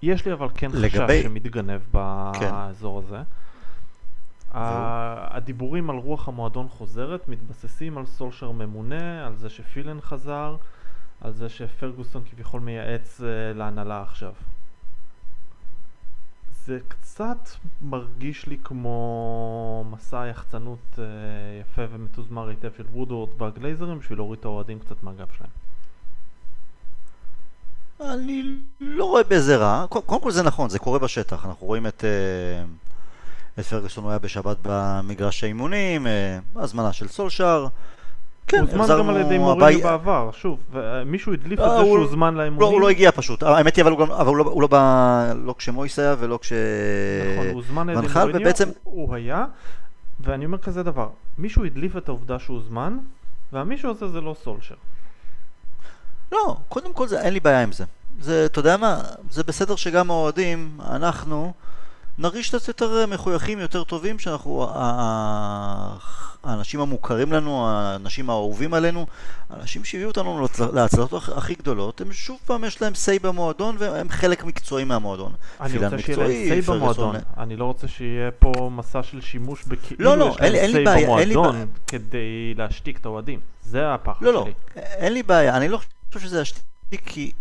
[0.03, 0.89] יש לי אבל כן לגבי...
[0.89, 1.99] חשש שמתגנב כן.
[2.51, 3.07] באזור כן.
[3.07, 3.23] הזה.
[5.31, 10.57] הדיבורים על רוח המועדון חוזרת מתבססים על סולשר ממונה, על זה שפילן חזר,
[11.21, 14.33] על זה שפרגוסון כביכול מייעץ uh, להנהלה עכשיו.
[16.67, 17.49] זה קצת
[17.83, 21.05] מרגיש לי כמו מסע יחצנות אה,
[21.61, 25.51] יפה ומתוזמר היטב של וודוורד והגלייזרים בשביל להוריד את האוהדים קצת מהגב שלהם.
[28.01, 28.43] אני
[28.81, 29.87] לא רואה בזה רע.
[29.89, 31.47] קודם כל זה נכון, זה קורה בשטח.
[31.47, 32.65] אנחנו רואים את, אה,
[33.59, 37.67] את פרגוסון, הוא היה בשבת במגרש האימונים, אה, הזמנה של סולשאר.
[38.47, 40.59] כן, הוזמן גם על ידי מוריניו בעבר, שוב,
[41.07, 42.61] מישהו הדליף את זה שהוא הוזמן לאימונים.
[42.61, 45.99] לא, הוא לא הגיע פשוט, האמת היא, אבל הוא לא, הוא לא בא, לא כשמויס
[45.99, 46.53] היה ולא כש...
[47.33, 48.69] נכון, הוא הוזמן על ידי מוריניו, ובעצם...
[48.83, 49.45] הוא היה,
[50.21, 52.99] ואני אומר כזה דבר, מישהו הדליף את העובדה שהוא הוזמן,
[53.53, 54.75] והמישהו הזה זה לא סולשר.
[56.33, 57.85] לא, קודם כל זה, אין לי בעיה עם זה.
[58.21, 59.01] זה, אתה יודע מה,
[59.31, 61.53] זה בסדר שגם האוהדים, אנחנו,
[62.19, 64.69] נרגיש קצת יותר מחויכים, יותר טובים, שאנחנו,
[66.45, 69.07] האנשים המוכרים לנו, האנשים האהובים עלינו,
[69.51, 74.45] האנשים שהביאו אותנו להצלחות הכי גדולות, הם שוב פעם יש להם סיי במועדון והם חלק
[74.45, 75.33] מקצועי מהמועדון.
[75.61, 80.05] אני רוצה שיהיה להם סיי במועדון, אני לא רוצה שיהיה פה מסע של שימוש בכאילו
[80.05, 83.41] לא, לא, יש להם סיי במועדון כדי להשתיק את האוהדים.
[83.65, 84.39] זה הפחד לא שלי.
[84.41, 84.47] לא,
[84.77, 87.33] לא, אין לי בעיה, אני לא חושב שזה להשתיק כי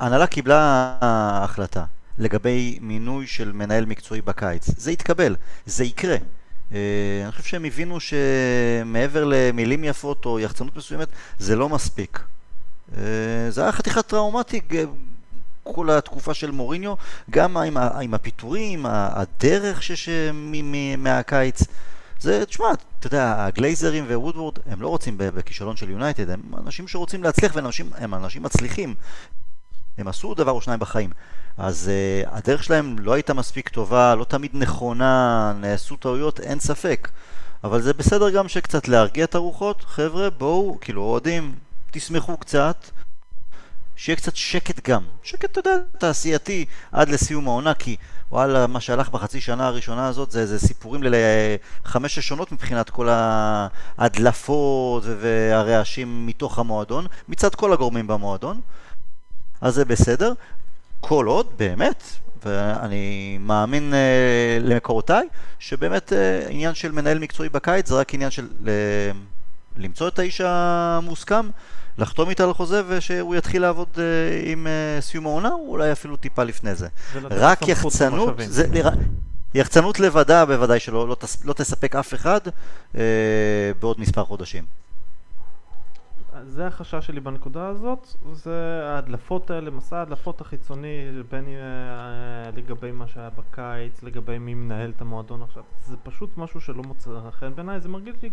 [0.00, 1.84] ההנהלה קיבלה החלטה.
[2.18, 4.70] לגבי מינוי של מנהל מקצועי בקיץ.
[4.76, 6.16] זה יתקבל, זה יקרה.
[6.16, 6.72] Uh,
[7.24, 12.18] אני חושב שהם הבינו שמעבר למילים יפות או יחצנות מסוימת, זה לא מספיק.
[12.92, 12.96] Uh,
[13.48, 14.64] זה היה חתיכה טראומטית
[15.62, 16.94] כל התקופה של מוריניו,
[17.30, 20.08] גם עם, עם הפיטורים, הדרך שש,
[20.98, 21.62] מהקיץ.
[22.20, 22.66] זה, תשמע,
[22.98, 27.66] אתה יודע, הגלייזרים ווודוורד, הם לא רוצים בכישלון של יונייטד, הם אנשים שרוצים להצליח והם
[27.66, 28.94] אנשים, אנשים מצליחים.
[29.98, 31.10] הם עשו דבר או שניים בחיים.
[31.60, 37.08] אז uh, הדרך שלהם לא הייתה מספיק טובה, לא תמיד נכונה, נעשו טעויות, אין ספק.
[37.64, 41.54] אבל זה בסדר גם שקצת להרגיע את הרוחות, חבר'ה, בואו, כאילו, אוהדים,
[41.90, 42.76] תשמחו קצת,
[43.96, 45.02] שיהיה קצת שקט גם.
[45.22, 47.96] שקט, אתה יודע, תעשייתי עד לסיום העונה, כי
[48.32, 53.08] וואלה, מה שהלך בחצי שנה הראשונה הזאת זה, זה סיפורים לחמש שונות מבחינת כל
[53.98, 58.60] ההדלפות והרעשים מתוך המועדון, מצד כל הגורמים במועדון.
[59.60, 60.32] אז זה בסדר.
[61.00, 62.02] כל עוד, באמת,
[62.44, 68.48] ואני מאמין אה, למקורותיי, שבאמת אה, עניין של מנהל מקצועי בקיץ זה רק עניין של
[68.68, 68.72] אה,
[69.76, 71.48] למצוא את האיש המוסכם,
[71.98, 74.02] לחתום איתה על חוזה ושהוא יתחיל לעבוד אה,
[74.52, 76.88] עם אה, סיום העונה, אולי אפילו טיפה לפני זה.
[77.30, 78.66] רק יחצנות, זה,
[79.54, 82.40] יחצנות לבדה בוודאי שלא לא, לא תספק אף אחד
[82.96, 83.02] אה,
[83.80, 84.64] בעוד מספר חודשים.
[86.44, 93.06] זה החשש שלי בנקודה הזאת, זה ההדלפות האלה, מסע ההדלפות החיצוני, בין אה, לגבי מה
[93.06, 97.80] שהיה בקיץ, לגבי מי מנהל את המועדון עכשיו, זה פשוט משהו שלא מוצא חן בעיניי,
[97.80, 98.30] זה מרגיש לי...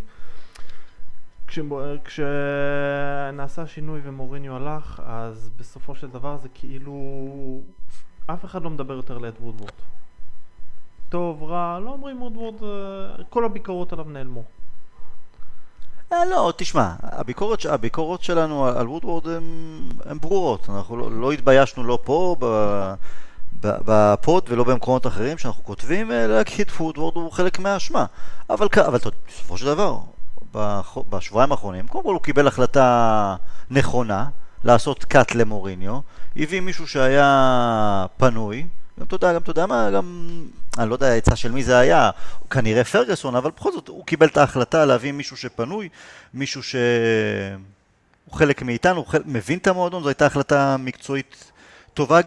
[1.47, 1.59] כש,
[2.05, 6.95] כשנעשה שינוי ומוריניו הלך, אז בסופו של דבר זה כאילו...
[8.25, 9.71] אף אחד לא מדבר יותר על אד וודוורד.
[11.09, 14.43] טוב, רע, לא אומרים וודוורד, אה, כל הביקורות עליו נעלמו.
[16.13, 19.27] אה, לא, תשמע, הביקורת, הביקורות שלנו על וודוורד
[20.05, 20.69] הן ברורות.
[20.69, 22.35] אנחנו לא, לא התביישנו לא פה,
[23.61, 28.05] ב pod ולא במקומות אחרים שאנחנו כותבים אה, להגיד וודוורד הוא חלק מהאשמה.
[28.49, 29.97] אבל, אבל בסופו של דבר,
[31.09, 33.35] בשבועיים האחרונים, קודם כל הוא קיבל החלטה
[33.71, 34.25] נכונה
[34.63, 35.99] לעשות קאט למוריניו,
[36.35, 38.67] הביא מישהו שהיה פנוי,
[38.99, 40.39] גם יודע, גם יודע מה, גם,
[40.77, 42.09] אני לא יודע העצה של מי זה היה,
[42.49, 45.89] כנראה פרגוסון, אבל בכל זאת הוא קיבל את ההחלטה להביא מישהו שפנוי,
[46.33, 46.79] מישהו שהוא
[48.31, 51.51] חלק מאיתנו, הוא חלק, מבין את המועדון, זו הייתה החלטה מקצועית
[51.93, 52.19] טובה,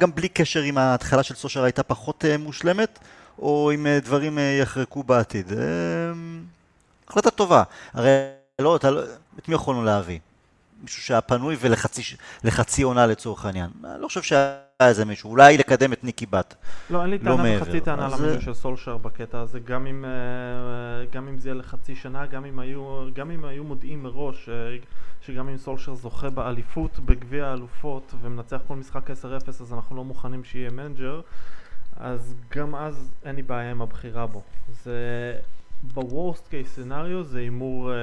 [0.00, 2.98] גם בלי קשר אם ההתחלה של סושר הייתה פחות uh, מושלמת,
[3.38, 5.52] או אם uh, דברים uh, יחרקו בעתיד.
[7.08, 8.10] החלטה טובה, הרי
[8.60, 9.02] לא, אתה לא,
[9.38, 10.18] את מי יכולנו להביא?
[10.82, 11.56] מישהו שהיה פנוי
[12.42, 13.70] ולחצי עונה לצורך העניין.
[13.84, 16.54] אני לא חושב שהיה איזה מישהו, אולי לקדם את ניקי בת.
[16.90, 20.10] לא, אין לי לא טענה וחצי טענה למינוי של סולשר בקטע הזה, גם אם, אה,
[21.12, 22.58] גם אם זה יהיה לחצי שנה, גם אם
[23.44, 24.76] היו, מודיעים מראש אה,
[25.22, 29.14] שגם אם סולשר זוכה באליפות בגביע האלופות ומנצח כל משחק 10-0
[29.48, 31.20] אז אנחנו לא מוכנים שיהיה מנג'ר,
[31.96, 34.42] אז גם אז אין לי בעיה עם הבחירה בו.
[34.84, 35.34] זה...
[35.82, 37.96] ב worst case scenario זה הימור אה.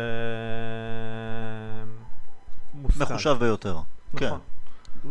[3.00, 3.78] מחושב ביותר.
[4.14, 4.30] נכון.
[4.30, 4.57] כן.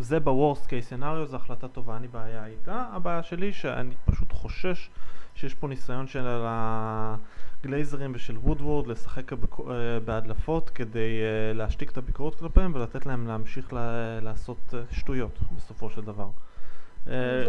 [0.01, 2.85] זה ב worst case scenario, זו החלטה טובה, אין לי בעיה איתה.
[2.93, 4.91] הבעיה שלי שאני פשוט חושש
[5.35, 9.37] שיש פה ניסיון של הגלייזרים ושל וודוורד לשחק אה,
[10.05, 13.69] בהדלפות כדי אה, להשתיק את הביקורות כלפיהם ולתת להם להמשיך
[14.23, 16.29] לעשות אה, שטויות בסופו של דבר.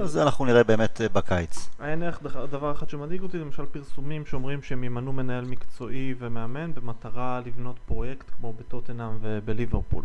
[0.03, 1.69] זה אנחנו נראה באמת בקיץ.
[1.83, 2.21] אין איך
[2.51, 8.29] דבר אחד שמדאיג אותי, למשל פרסומים שאומרים שהם ימנו מנהל מקצועי ומאמן במטרה לבנות פרויקט
[8.37, 10.03] כמו בטוטנאם ובליברפול.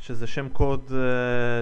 [0.00, 0.92] שזה שם קוד uh,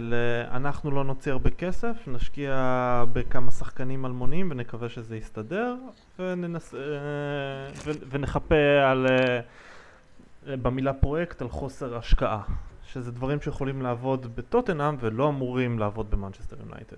[0.00, 0.14] ל...
[0.50, 5.74] אנחנו לא נוציא הרבה כסף, נשקיע בכמה שחקנים אלמונים ונקווה שזה יסתדר
[6.18, 6.74] וננס...
[6.74, 6.76] uh,
[7.84, 7.90] ו...
[8.10, 8.54] ונחפה
[8.90, 12.42] על, uh, במילה פרויקט על חוסר השקעה,
[12.92, 16.96] שזה דברים שיכולים לעבוד בטוטנאם ולא אמורים לעבוד במנצ'סטר יונייטד.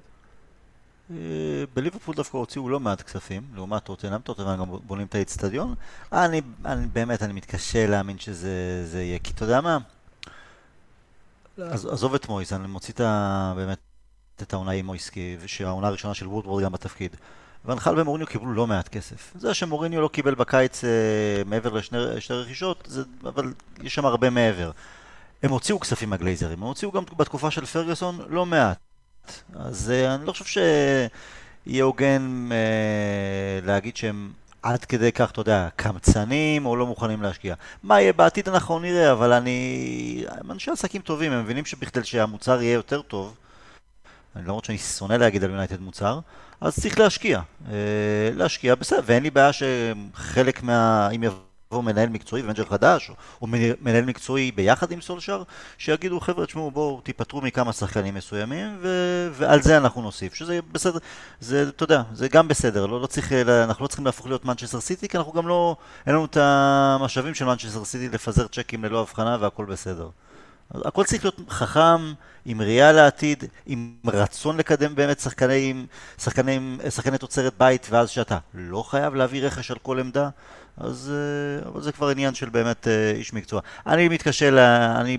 [1.75, 5.75] בליברפול דווקא הוציאו לא מעט כספים, לעומת טוטנאם, טוטנאם גם בונים את האיצטדיון.
[6.13, 9.79] אני, אני באמת, אני מתקשה להאמין שזה יהיה, כי אתה יודע מה?
[11.59, 13.53] עזוב את מויס, אני מוציא את ה...
[13.57, 13.79] באמת
[14.43, 17.17] את העונה עם מויסקי, שהעונה הראשונה של וודוורד גם בתפקיד.
[17.65, 19.33] ונחל ומוריניו קיבלו לא מעט כסף.
[19.39, 20.91] זה שמוריניו לא קיבל בקיץ אה,
[21.47, 24.71] מעבר לשתי רכישות, זה, אבל יש שם הרבה מעבר.
[25.43, 28.79] הם הוציאו כספים מהגלייזרים, הם הוציאו גם בתקופה של פרגוסון לא מעט.
[29.55, 34.33] אז אה, אני לא חושב שיהיה הוגן אה, להגיד שהם
[34.63, 37.55] עד כדי כך, אתה יודע, קמצנים או לא מוכנים להשקיע.
[37.83, 40.25] מה יהיה בעתיד אנחנו נראה, אבל אני...
[40.29, 43.37] הם אנשי עסקים טובים, הם מבינים שבכדי שהמוצר יהיה יותר טוב,
[44.37, 46.21] אני למרות שאני שונא להגיד על יונייטד מוצר,
[46.61, 47.41] אז צריך להשקיע.
[47.69, 47.75] אה,
[48.35, 51.09] להשקיע, בסדר, ואין לי בעיה שחלק מה...
[51.17, 51.50] אם יבוא...
[51.73, 53.11] יבוא מנהל מקצועי ומנג'ר חדש,
[53.43, 53.47] או
[53.81, 55.43] מנהל מקצועי ביחד עם סולשר,
[55.79, 60.99] שיגידו חבר'ה, תשמעו בואו תיפטרו מכמה שחקנים מסוימים, ו- ועל זה אנחנו נוסיף, שזה בסדר,
[61.41, 64.81] זה, אתה יודע, זה גם בסדר, לא, לא צריך, אנחנו לא צריכים להפוך להיות מנצ'סטר
[64.81, 69.01] סיטי, כי אנחנו גם לא, אין לנו את המשאבים של מנצ'סטר סיטי לפזר צ'קים ללא
[69.01, 70.09] הבחנה והכל בסדר.
[70.75, 72.13] הכל צריך להיות חכם,
[72.45, 75.87] עם ראייה לעתיד, עם רצון לקדם באמת שחקני,
[76.19, 80.29] שחקני, שחקני תוצרת בית, ואז שאתה לא חייב להביא רכש על כל עמדה,
[80.77, 83.61] אז אה, אבל זה כבר עניין של באמת אה, איש מקצוע.
[83.87, 85.19] אני מתקשה, לה, אני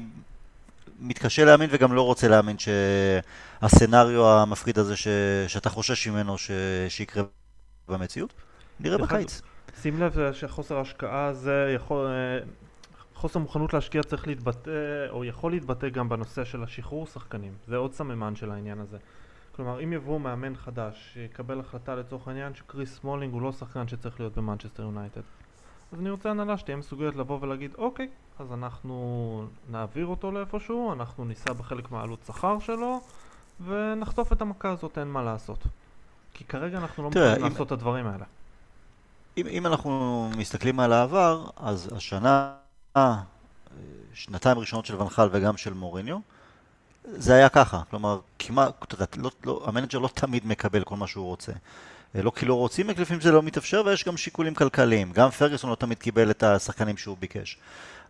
[0.99, 5.07] מתקשה להאמין וגם לא רוצה להאמין שהסצנריו המפחיד הזה ש,
[5.47, 6.51] שאתה חושש ממנו ש,
[6.89, 7.23] שיקרה
[7.89, 8.33] במציאות,
[8.79, 9.41] נראה בקיץ.
[9.81, 12.07] שים לב שחוסר ההשקעה הזה יכול...
[13.21, 17.53] חוסר מוכנות להשקיע צריך להתבטא, או יכול להתבטא גם בנושא של השחרור שחקנים.
[17.67, 18.97] זה עוד סממן של העניין הזה.
[19.55, 24.19] כלומר, אם יבוא מאמן חדש שיקבל החלטה לצורך העניין שקריס סמולינג הוא לא שחקן שצריך
[24.19, 25.21] להיות במנצ'סטר יונייטד
[25.91, 28.07] אז אני רוצה הנהלה שתהיה מסוגלת לבוא ולהגיד אוקיי,
[28.39, 33.01] אז אנחנו נעביר אותו לאיפשהו, אנחנו נישא בחלק מהעלות שכר שלו
[33.65, 35.63] ונחטוף את המכה הזאת, אין מה לעשות.
[36.33, 38.25] כי כרגע אנחנו לא מוכנים לעשות את הדברים האלה.
[39.37, 42.53] אם, אם אנחנו מסתכלים על העבר, אז השנה,
[44.13, 46.17] שנתיים ראשונות של ואן חאל וגם של מוריניו,
[47.05, 48.85] זה היה ככה, כלומר, כמעט,
[49.17, 51.51] לא, לא, המנג'ר לא תמיד מקבל כל מה שהוא רוצה.
[52.15, 55.11] אה, לא כי לא רוצים, לפעמים זה לא מתאפשר, ויש גם שיקולים כלכליים.
[55.11, 57.57] גם פרגוסון לא תמיד קיבל את השחקנים שהוא ביקש.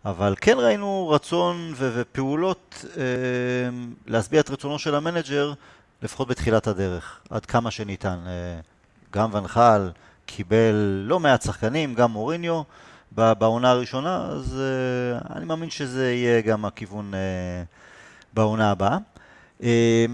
[0.05, 3.03] אבל כן ראינו רצון ו- ופעולות אה,
[4.07, 5.53] להשביע את רצונו של המנג'ר,
[6.01, 8.19] לפחות בתחילת הדרך, עד כמה שניתן.
[8.27, 8.59] אה,
[9.13, 9.91] גם ונחל
[10.25, 12.61] קיבל לא מעט שחקנים, גם מוריניו
[13.11, 17.63] בעונה הראשונה, אז אה, אני מאמין שזה יהיה גם הכיוון אה,
[18.33, 18.97] בעונה הבאה.
[19.63, 20.05] אה,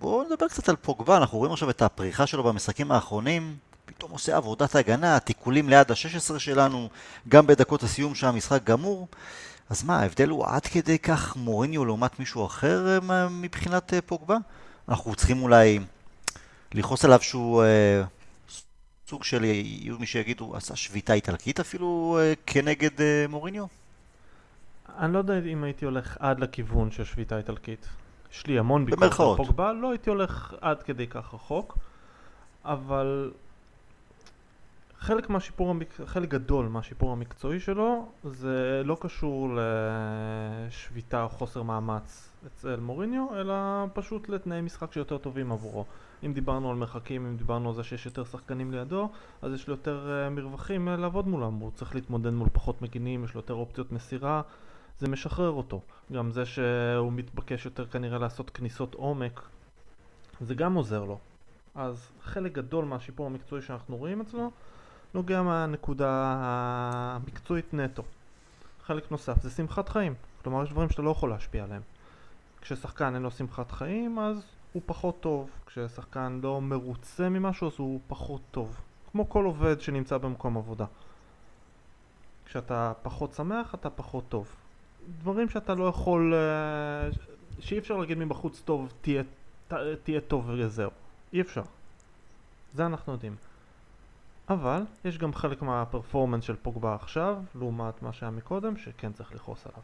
[0.00, 4.36] בואו נדבר קצת על פוגבה, אנחנו רואים עכשיו את הפריחה שלו במשחקים האחרונים, פתאום עושה
[4.36, 6.88] עבודת הגנה, תיקולים ליד ה-16 שלנו,
[7.28, 9.08] גם בדקות הסיום שהמשחק גמור.
[9.70, 14.36] אז מה, ההבדל הוא עד כדי כך מוריניו לעומת מישהו אחר אה, מבחינת פוגבה?
[14.88, 15.78] אנחנו צריכים אולי
[16.74, 17.64] לכעוס עליו שהוא
[19.08, 23.66] סוג של, יהיו מי שיגידו, עשה שביתה איטלקית אפילו אה, כנגד אה, מוריניו?
[24.98, 27.88] אני לא יודע אם הייתי הולך עד לכיוון של שביתה איטלקית.
[28.32, 31.78] יש לי המון ביקורת על פוגבה, לא הייתי הולך עד כדי כך רחוק,
[32.64, 33.30] אבל
[34.98, 35.74] חלק מהשיפור.
[36.06, 43.54] חלק גדול מהשיפור המקצועי שלו זה לא קשור לשביתה או חוסר מאמץ אצל מוריניו, אלא
[43.94, 45.84] פשוט לתנאי משחק שיותר טובים עבורו.
[46.26, 49.10] אם דיברנו על מרחקים, אם דיברנו על זה שיש יותר שחקנים לידו,
[49.42, 53.24] אז יש לו יותר אה, מרווחים אה, לעבוד מולם, הוא צריך להתמודד מול פחות מגינים,
[53.24, 54.42] יש לו יותר אופציות מסירה,
[54.98, 55.80] זה משחרר אותו.
[56.12, 59.40] גם זה שהוא מתבקש יותר כנראה לעשות כניסות עומק,
[60.40, 61.18] זה גם עוזר לו.
[61.74, 64.50] אז חלק גדול מהשיפור המקצועי שאנחנו רואים אצלו
[65.14, 68.02] נוגע מהנקודה המקצועית נטו.
[68.84, 70.14] חלק נוסף זה שמחת חיים.
[70.42, 71.82] כלומר יש דברים שאתה לא יכול להשפיע עליהם.
[72.60, 75.50] כששחקן אין לו שמחת חיים אז הוא פחות טוב.
[75.66, 78.80] כששחקן לא מרוצה ממשהו אז הוא פחות טוב.
[79.12, 80.84] כמו כל עובד שנמצא במקום עבודה.
[82.46, 84.54] כשאתה פחות שמח אתה פחות טוב.
[85.20, 87.08] דברים שאתה לא יכול, אה,
[87.60, 89.22] שאי אפשר להגיד מבחוץ טוב, תהיה,
[90.02, 90.90] תהיה טוב וזהו.
[91.32, 91.62] אי אפשר.
[92.74, 93.36] זה אנחנו יודעים.
[94.48, 99.66] אבל יש גם חלק מהפרפורמנס של פוגבה עכשיו, לעומת מה שהיה מקודם, שכן צריך לכעוס
[99.66, 99.82] עליו.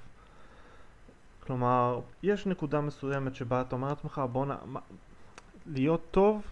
[1.47, 4.51] כלומר, יש נקודה מסוימת שבה אתה אומר לעצמך, בוא נ...
[5.67, 6.43] להיות טוב,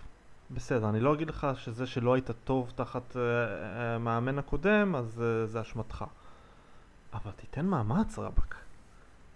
[0.51, 5.22] בסדר, אני לא אגיד לך שזה שלא היית טוב תחת uh, uh, מאמן הקודם, אז
[5.22, 6.05] uh, זה אשמתך.
[7.14, 8.57] אבל תיתן מאמץ רבאק.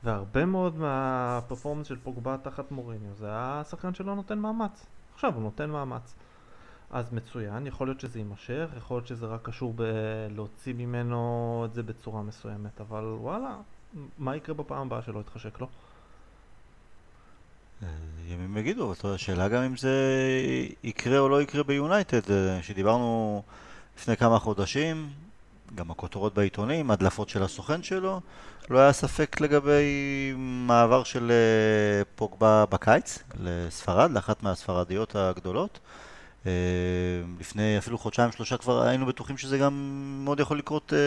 [0.04, 4.86] והרבה מאוד מהפרפורמנס של פוגבה תחת מוריניו זה השחקן שלא נותן מאמץ.
[5.14, 6.14] עכשיו הוא נותן מאמץ.
[6.90, 11.82] אז מצוין, יכול להיות שזה יימשך, יכול להיות שזה רק קשור בלהוציא ממנו את זה
[11.82, 13.56] בצורה מסוימת, אבל וואלה,
[14.18, 15.66] מה יקרה בפעם הבאה שלא יתחשק לו?
[17.82, 17.88] אה,
[18.28, 19.94] ימים יגידו, אבל השאלה גם אם זה
[20.84, 23.42] יקרה או לא יקרה ביונייטד, אה, שדיברנו
[23.98, 25.10] לפני כמה חודשים,
[25.74, 28.20] גם הכותרות בעיתונים, הדלפות של הסוכן שלו,
[28.70, 29.84] לא היה ספק לגבי
[30.36, 35.78] מעבר של אה, פוגבה בקיץ לספרד, לאחת מהספרדיות הגדולות.
[36.46, 36.52] אה,
[37.40, 39.72] לפני אפילו חודשיים שלושה כבר היינו בטוחים שזה גם
[40.24, 40.98] מאוד יכול לקרות אה,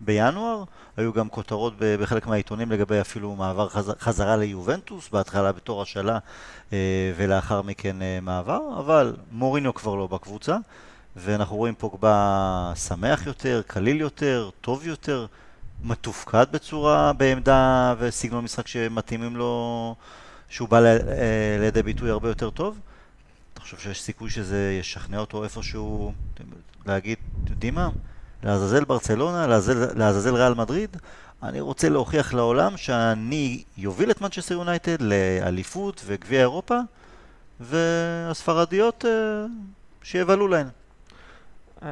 [0.00, 0.64] בינואר.
[0.96, 6.18] היו גם כותרות בחלק מהעיתונים לגבי אפילו מעבר חזרה ליובנטוס, בהתחלה בתור השאלה
[7.16, 10.56] ולאחר מכן מעבר, אבל מוריניו כבר לא בקבוצה.
[11.16, 15.26] ואנחנו רואים פוגבה שמח יותר, קליל יותר, טוב יותר,
[15.84, 19.94] מתופקד בצורה, בעמדה וסגנון משחק שמתאימים לו,
[20.48, 20.98] שהוא בא אה,
[21.60, 22.78] לידי ביטוי הרבה יותר טוב?
[23.62, 26.12] חושב שיש סיכוי שזה ישכנע אותו איפשהו,
[26.86, 27.90] להגיד, אתם יודעים מה?
[28.42, 29.46] לעזאזל ברצלונה,
[29.94, 30.96] לעזאזל ריאל מדריד,
[31.42, 36.78] אני רוצה להוכיח לעולם שאני יוביל את מנצ'סטר יונייטד לאליפות וגביע אירופה,
[37.60, 39.10] והספרדיות אה,
[40.02, 40.66] שיבלו להן.
[41.82, 41.88] אה,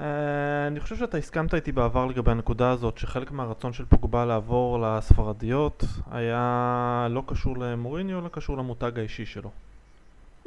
[0.66, 5.84] אני חושב שאתה הסכמת איתי בעבר לגבי הנקודה הזאת, שחלק מהרצון של פוגבה לעבור לספרדיות
[6.10, 9.50] היה לא קשור למוריניו, אלא קשור למותג האישי שלו.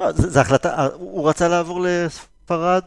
[0.00, 2.82] לא, זה החלטה, הוא רצה לעבור לספרד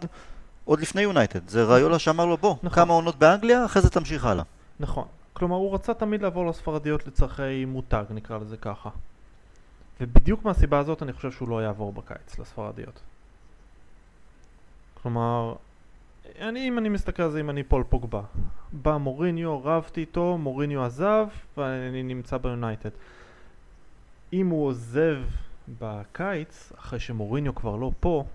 [0.65, 1.47] עוד לפני יונייטד.
[1.47, 2.69] זה ריולה שאמר לו בוא, נכון.
[2.69, 4.43] כמה עונות באנגליה, אחרי זה תמשיך הלאה.
[4.79, 5.05] נכון.
[5.33, 8.89] כלומר, הוא רצה תמיד לעבור לספרדיות לצרכי מותג, נקרא לזה ככה.
[10.01, 12.99] ובדיוק מהסיבה הזאת אני חושב שהוא לא יעבור בקיץ לספרדיות.
[15.01, 15.53] כלומר,
[16.39, 18.21] אני, אם אני מסתכל על זה, אם אני פול פוגבה.
[18.73, 21.27] בא מוריניו, רבתי איתו, מוריניו עזב,
[21.57, 22.89] ואני נמצא ביונייטד.
[24.33, 25.17] אם הוא עוזב
[25.79, 28.25] בקיץ, אחרי שמוריניו כבר לא פה,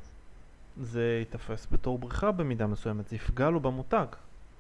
[0.81, 4.07] זה ייתפס בתור בריחה במידה מסוימת, זה יפגע לו במותג.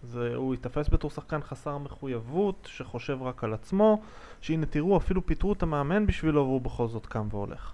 [0.02, 4.02] זה, הוא ייתפס בתור שחקן חסר מחויבות, שחושב רק על עצמו,
[4.40, 7.72] שהנה תראו, אפילו פיטרו את המאמן בשבילו והוא בכל זאת קם והולך.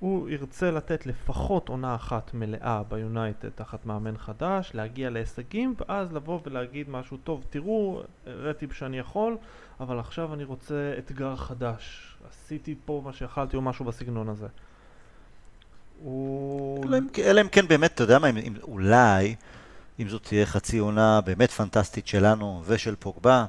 [0.00, 6.40] הוא ירצה לתת לפחות עונה אחת מלאה ביונייטד תחת מאמן חדש, להגיע להישגים, ואז לבוא
[6.46, 9.36] ולהגיד משהו טוב, תראו, הראיתי שאני יכול,
[9.80, 12.09] אבל עכשיו אני רוצה אתגר חדש.
[12.28, 14.46] עשיתי פה מה שיכלתי או משהו בסגנון הזה.
[16.02, 16.84] הוא...
[17.18, 19.34] אלא אם כן באמת, אתה יודע מה, אם, אם, אולי,
[20.00, 23.46] אם זאת תהיה חצי עונה באמת פנטסטית שלנו ושל פוגבה,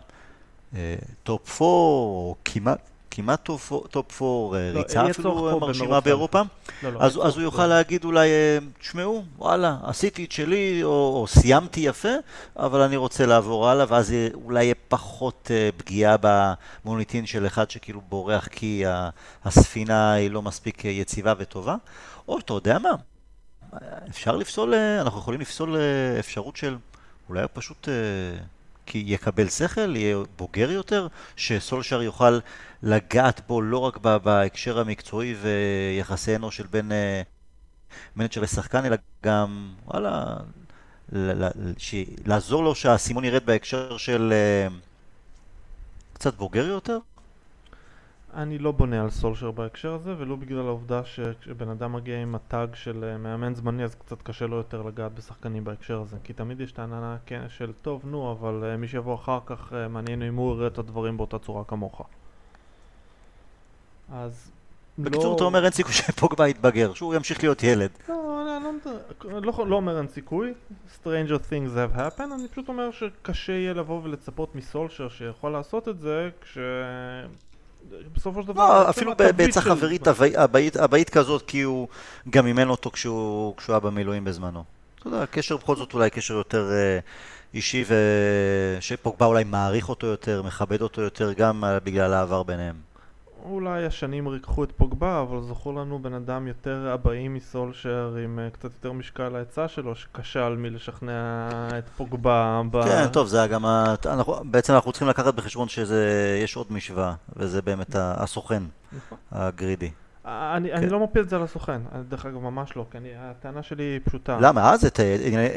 [0.76, 3.49] אה, top 4 או כמעט, כמעט
[3.89, 6.41] top 4, אה, לא, ריצה אפילו מרשימה באירופה,
[6.84, 10.89] לא, לא, אז, אז הוא יוכל להגיד אולי, אה, תשמעו, וואלה, עשיתי את שלי, או,
[10.89, 12.09] או סיימתי יפה,
[12.55, 18.47] אבל אני רוצה לעבור הלאה, ואז אולי יהיה פחות פגיעה במוניטין של אחד שכאילו בורח
[18.47, 18.84] כי
[19.45, 21.76] הספינה היא לא מספיק יציבה וטובה,
[22.28, 22.91] או אתה יודע מה,
[24.09, 25.78] אפשר לפסול, אנחנו יכולים לפסול
[26.20, 26.78] אפשרות של
[27.30, 27.88] אולי פשוט...
[28.92, 32.39] כי יקבל שכל, יהיה בוגר יותר, שסולשר יוכל
[32.84, 37.22] לגעת בו לא רק בהקשר המקצועי ויחסי אנוש של בין אה,
[38.16, 40.38] מנג'ר לשחקן, אלא גם, וואלה,
[42.26, 44.68] לעזור לו שהאסימון ירד בהקשר של אה,
[46.14, 46.98] קצת בוגר יותר?
[48.34, 52.46] אני לא בונה על סולשר בהקשר הזה, ולא בגלל העובדה שכשבן אדם מגיע עם ה
[52.46, 56.18] tag של אה, מאמן זמני, אז קצת קשה לו יותר לגעת בשחקנים בהקשר הזה.
[56.24, 59.88] כי תמיד יש טענה כן, של טוב, נו, אבל אה, מי שיבוא אחר כך, אה,
[59.90, 62.02] מעניין אם הוא יראה את הדברים באותה צורה כמוך.
[64.14, 64.52] אז
[65.00, 65.36] בקיצור, לא...
[65.36, 67.90] אתה אומר אין סיכוי שפוגבה יתבגר, שהוא ימשיך להיות ילד.
[68.10, 68.72] לא, לא,
[69.26, 70.54] לא, לא, לא אומר אין סיכוי,
[71.02, 76.00] Stranger things have happened, אני פשוט אומר שקשה יהיה לבוא ולצפות מסולשר שיכול לעשות את
[76.00, 76.58] זה, כש...
[78.16, 78.84] בסופו של דבר...
[78.84, 80.08] לא, אפילו בעצה חברית
[80.76, 81.88] הבאית כזאת, כי הוא
[82.30, 84.64] גם אימן אותו כשהוא היה במילואים בזמנו.
[85.00, 87.00] אתה יודע, הקשר בכל זאת אולי קשר יותר אה,
[87.54, 87.84] אישי,
[88.80, 92.91] ושפוגבה אולי מעריך אותו יותר, מכבד אותו יותר, גם בגלל העבר ביניהם.
[93.46, 98.54] אולי השנים ריככו את פוגבה, אבל זכור לנו בן אדם יותר אבאי מסולשר עם uh,
[98.54, 102.84] קצת יותר משקל להצעה שלו, שכשל מלשכנע את פוגבה ב...
[102.84, 103.66] כן, טוב, זה היה גם...
[103.66, 103.96] ה...
[104.06, 108.64] אנחנו, בעצם אנחנו צריכים לקחת בחשבון שיש עוד משוואה, וזה באמת הסוכן,
[108.98, 109.18] נכון.
[109.32, 109.92] הגרידי.
[110.26, 110.76] אני, כן.
[110.76, 113.84] אני לא מפיל את זה על הסוכן, דרך אגב ממש לא, כי אני, הטענה שלי
[113.84, 114.38] היא פשוטה.
[114.42, 114.72] למה?
[114.72, 115.00] אז את,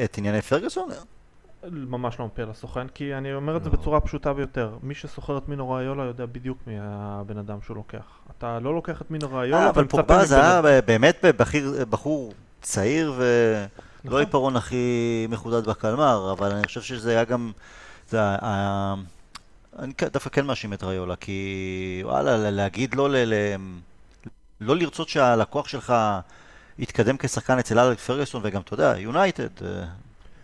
[0.04, 0.88] את ענייני פרגוסון?
[1.70, 3.76] ממש לא מפיל לסוכן, כי אני אומר את זה לא.
[3.76, 4.76] בצורה פשוטה ביותר.
[4.82, 8.18] מי שסוחר את מינו ראיולה יודע בדיוק מי הבן אדם שהוא לוקח.
[8.38, 11.24] אתה לא לוקח את מינו ראיולה, אה, אבל פוגבה זה היה באמת
[11.90, 13.66] בחור צעיר ולא
[14.04, 14.20] נכון.
[14.20, 17.52] עיפרון הכי מחודד בקלמר, אבל אני חושב שזה היה גם...
[19.78, 23.34] אני דווקא כן מאשים את ריולה, כי וואלה, להגיד לא, ל,
[24.60, 25.94] לא לרצות שהלקוח שלך
[26.78, 29.84] יתקדם כשחקן אצל אלק פרגוסון, וגם, אתה יודע, יונייטד, אה,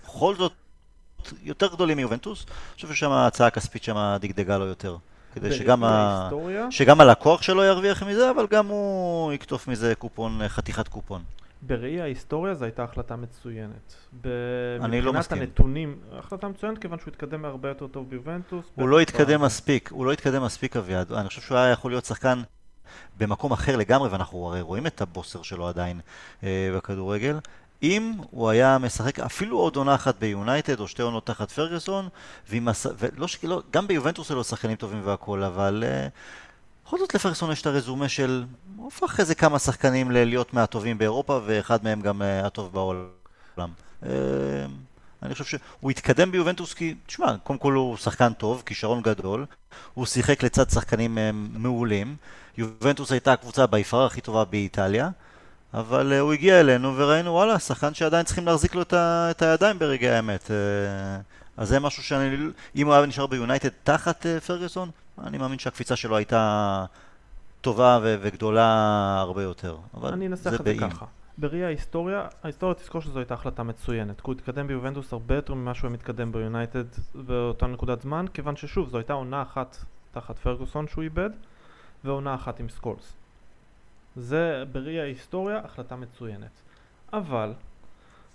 [0.05, 0.53] בכל זאת,
[1.43, 4.97] יותר גדולים מיובנטוס, אני חושב ששם ההצעה הכספית שם דגדגה לו יותר.
[5.35, 6.31] כדי שגם, ה...
[6.71, 11.23] שגם הלקוח שלו ירוויח מזה, אבל גם הוא יקטוף מזה קופון, חתיכת קופון.
[11.63, 13.95] בראי ההיסטוריה זו הייתה החלטה מצוינת.
[14.81, 15.39] אני לא מסכים.
[15.39, 18.65] מבחינת הנתונים, החלטה מצוינת כיוון שהוא התקדם הרבה יותר טוב ביובנטוס.
[18.75, 21.13] הוא לא התקדם מספיק, הוא לא התקדם מספיק אביעד.
[21.13, 22.43] אני חושב שהוא היה יכול להיות שחקן
[23.19, 26.01] במקום אחר לגמרי, ואנחנו הרי רואים את הבוסר שלו עדיין
[26.45, 27.39] אה, בכדורגל.
[27.83, 32.09] אם הוא היה משחק אפילו עוד עונה אחת ביונייטד או שתי עונות תחת פרגוסון,
[32.67, 32.87] הס...
[32.99, 36.09] ולא שכאילו, גם ביובנטוס היו שחקנים טובים והכול, אבל אה,
[36.85, 38.45] בכל זאת לפרגוסון יש את הרזומה של,
[38.77, 43.71] הוא הפך איזה כמה שחקנים להיות מהטובים באירופה, ואחד מהם גם uh, הטוב בעולם.
[44.03, 44.07] Uh,
[45.23, 49.47] אני חושב שהוא התקדם ביובנטוס כי, תשמע, קודם כל הוא שחקן טוב, כישרון גדול,
[49.95, 51.19] הוא שיחק לצד שחקנים
[51.53, 52.17] מעולים,
[52.59, 55.11] יובנטוס הייתה הקבוצה ביפר הכי טובה באיטליה,
[55.75, 60.11] אבל uh, הוא הגיע אלינו וראינו, וואלה, שחקן שעדיין צריכים להחזיק לו את, הידיים ברגעי
[60.11, 60.45] האמת.
[60.47, 60.51] Uh,
[61.57, 62.37] אז זה משהו שאני,
[62.77, 64.91] אם הוא היה נשאר ביונייטד תחת אה, פרגוסון,
[65.25, 66.85] אני מאמין שהקפיצה שלו הייתה
[67.61, 69.77] טובה ו- וגדולה הרבה יותר.
[69.95, 71.07] אבל אני אנסח את זה ככה.
[71.39, 74.21] בראי ההיסטוריה, ההיסטוריה תזכור שזו הייתה החלטה מצוינת.
[74.21, 78.89] כי הוא התקדם ביובנטוס הרבה יותר ממה שהוא מתקדם ביונייטד באותה נקודת זמן, כיוון ששוב,
[78.89, 79.77] זו הייתה עונה אחת
[80.13, 81.31] תחת פרגוסון שהוא איבד,
[82.05, 83.20] ועונה אחת עם סקולס.
[84.17, 86.63] זה בראי ההיסטוריה החלטה מצוינת.
[87.13, 87.53] אבל,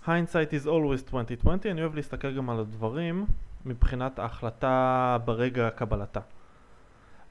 [0.06, 3.26] hindsight is always 2020, אני אוהב להסתכל גם על הדברים
[3.66, 6.20] מבחינת ההחלטה ברגע קבלתה.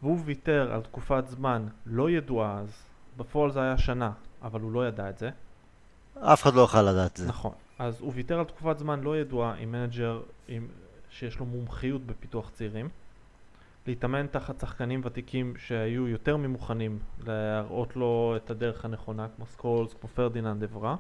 [0.02, 2.84] והוא ויתר על תקופת זמן לא ידועה אז,
[3.18, 5.30] בפועל זה היה שנה, אבל הוא לא ידע את זה.
[6.20, 7.28] אף אחד לא יוכל לדעת את זה.
[7.28, 7.52] נכון.
[7.80, 10.68] אז הוא ויתר על תקופת זמן לא ידועה עם מנג'ר עם,
[11.10, 12.90] שיש לו מומחיות בפיתוח צעירים.
[13.88, 20.10] להתאמן תחת שחקנים ותיקים שהיו יותר מוכנים להראות לו את הדרך הנכונה, כמו סקולס, כמו
[20.10, 20.96] פרדיננד אברה.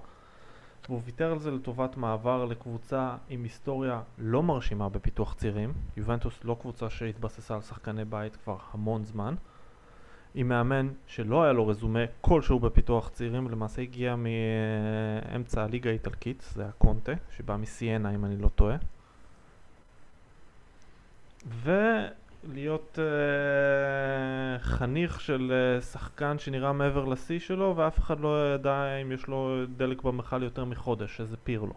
[0.89, 5.73] והוא ויתר על זה לטובת מעבר לקבוצה עם היסטוריה לא מרשימה בפיתוח צעירים.
[5.97, 9.35] יובנטוס לא קבוצה שהתבססה על שחקני בית כבר המון זמן.
[10.35, 16.61] עם מאמן שלא היה לו רזומה כלשהו בפיתוח צעירים, למעשה הגיע מאמצע הליגה האיטלקית, זה
[16.61, 18.77] היה קונטה, שבא מסיינה אם אני לא טועה.
[21.47, 21.71] ו...
[22.53, 29.11] להיות uh, חניך של uh, שחקן שנראה מעבר לשיא שלו ואף אחד לא ידע אם
[29.11, 31.73] יש לו דלק במכל יותר מחודש, שזה פירלו.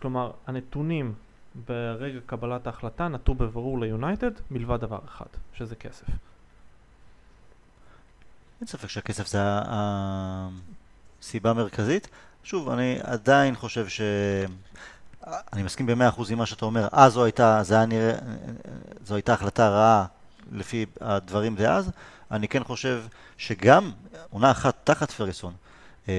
[0.00, 1.14] כלומר, הנתונים
[1.66, 6.06] ברגע קבלת ההחלטה נטו בברור ליונייטד מלבד דבר אחד, שזה כסף.
[8.60, 12.08] אין ספק שהכסף זה הסיבה המרכזית.
[12.44, 14.00] שוב, אני עדיין חושב ש...
[15.52, 18.12] אני מסכים במאה אחוז עם מה שאתה אומר, אז זו הייתה, זה היה נראה,
[19.06, 20.04] זו הייתה החלטה רעה
[20.52, 21.90] לפי הדברים דאז,
[22.30, 23.02] אני כן חושב
[23.38, 23.90] שגם
[24.30, 25.52] עונה אחת תחת פרגוסון,
[26.08, 26.12] אה,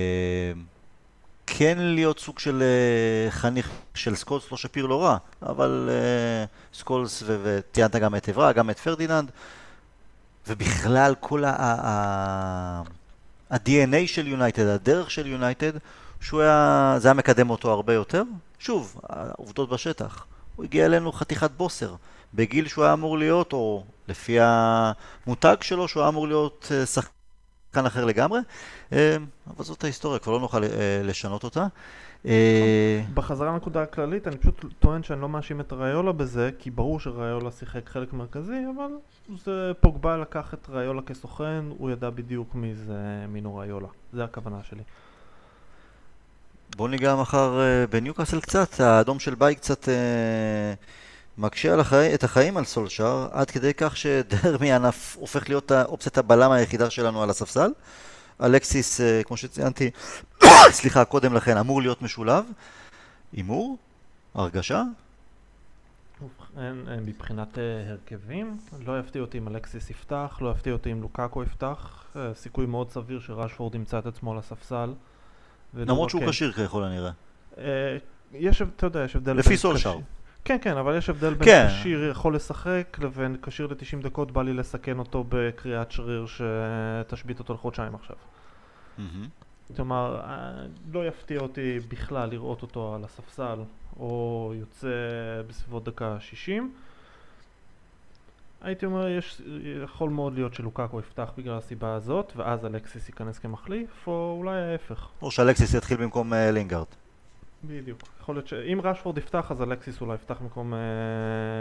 [1.47, 6.45] כן להיות סוג של אה, חניך של סקולס, לא שפיר לא רע, אבל אה,
[6.79, 9.31] סקולס, וציינת גם את אברה, גם את פרדיננד,
[10.47, 15.71] ובכלל כל ה-DNA של יונייטד, הדרך של יונייטד,
[16.21, 18.23] שהוא היה, זה היה מקדם אותו הרבה יותר.
[18.59, 20.25] שוב, העובדות בשטח.
[20.55, 21.95] הוא הגיע אלינו חתיכת בוסר.
[22.33, 27.85] בגיל שהוא היה אמור להיות, או לפי המותג שלו, שהוא היה אמור להיות אה, שחקן
[27.85, 28.39] אחר לגמרי.
[28.93, 29.17] אה,
[29.47, 31.67] אבל זאת ההיסטוריה, כבר לא נוכל אה, לשנות אותה.
[33.13, 37.51] בחזרה לנקודה הכללית, אני פשוט טוען שאני לא מאשים את ראיולה בזה, כי ברור שראיולה
[37.51, 38.91] שיחק חלק מרכזי, אבל
[39.45, 43.87] זה פוגבה לקח את ראיולה כסוכן, הוא ידע בדיוק מי זה מינו ראיולה.
[44.13, 44.83] זה הכוונה שלי.
[46.75, 49.91] בואו ניגע מחר uh, בניוקאסל קצת, האדום של ביי קצת uh,
[51.37, 52.13] מקשה החי...
[52.13, 54.81] את החיים על סולשאר, עד כדי כך שדרמיאן
[55.15, 57.71] הופך להיות אופציית הבלם היחידה שלנו על הספסל.
[58.41, 59.89] אלקסיס, uh, כמו שציינתי,
[60.79, 62.45] סליחה, קודם לכן, אמור להיות משולב.
[63.33, 63.77] הימור?
[64.33, 64.83] הרגשה?
[67.01, 67.57] מבחינת
[67.89, 72.91] הרכבים, לא יפתיע אותי אם אלקסיס יפתח, לא יפתיע אותי אם לוקאקו יפתח, סיכוי מאוד
[72.91, 74.93] סביר שרשפורד ימצא את עצמו על הספסל.
[75.73, 77.11] למרות שהוא כשיר ככל הנראה.
[77.57, 77.97] אה,
[78.33, 79.33] יש, אתה יודע, יש הבדל...
[79.33, 79.97] לפי סולשר.
[80.45, 81.67] כן, כן, אבל יש הבדל בין כן.
[81.69, 87.53] כשיר יכול לשחק לבין כשיר ל-90 דקות, בא לי לסכן אותו בקריאת שריר שתשבית אותו
[87.53, 88.15] לחודשיים עכשיו.
[89.75, 90.51] כלומר, אה,
[90.91, 93.59] לא יפתיע אותי בכלל לראות אותו על הספסל,
[93.99, 94.87] או יוצא
[95.47, 96.73] בסביבות דקה 60.
[98.61, 99.41] הייתי אומר, יש,
[99.83, 105.07] יכול מאוד להיות שלוקאקו יפתח בגלל הסיבה הזאת, ואז אלקסיס ייכנס כמחליף, או אולי ההפך.
[105.21, 106.87] או שאלקסיס יתחיל במקום uh, לינגארד.
[107.63, 107.99] בדיוק.
[108.21, 110.79] יכול להיות שאם רשפורד יפתח אז אלקסיס אולי יפתח במקום אה,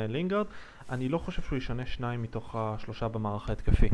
[0.08, 0.46] לינגארד.
[0.90, 3.88] אני לא חושב שהוא ישנה שניים מתוך השלושה במערך ההתקפי.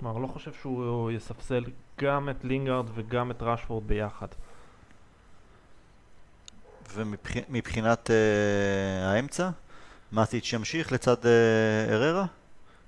[0.00, 1.64] כלומר, לא חושב שהוא יספסל
[2.00, 4.26] גם את לינגארד וגם את רשפורד ביחד.
[6.94, 9.50] ומבחינת אה, האמצע?
[10.12, 12.26] מאטיץ' ימשיך לצד אה, הררה?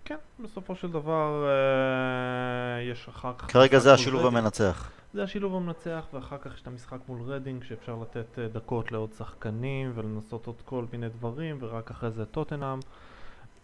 [0.04, 3.52] כן, בסופו של דבר אה, יש אחר כך...
[3.52, 4.36] כרגע זה השילוב רדינג.
[4.36, 4.90] המנצח.
[5.14, 9.12] זה השילוב המנצח, ואחר כך יש את המשחק מול רדינג, שאפשר לתת אה, דקות לעוד
[9.18, 12.78] שחקנים ולנסות עוד כל מיני דברים, ורק אחרי זה טוטנאם.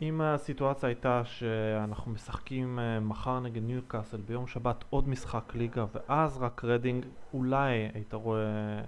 [0.03, 6.39] אם הסיטואציה הייתה שאנחנו משחקים אה, מחר נגד ניוקאסל ביום שבת עוד משחק ליגה ואז
[6.39, 8.81] רק רדינג, אולי היית רואה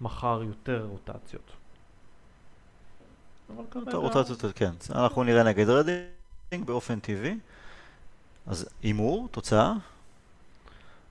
[0.00, 1.59] מחר יותר רוטציות.
[3.74, 4.70] יותר רוטציות, כן.
[4.90, 7.38] אנחנו נראה נגד רדינג באופן טבעי.
[8.46, 9.72] אז הימור, תוצאה?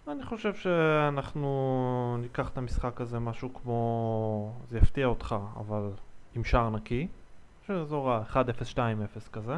[0.07, 4.53] אני חושב שאנחנו ניקח את המשחק הזה משהו כמו...
[4.69, 5.89] זה יפתיע אותך, אבל
[6.35, 7.07] עם שער נקי.
[7.67, 9.57] שאזור ה-1-0-2-0 כזה.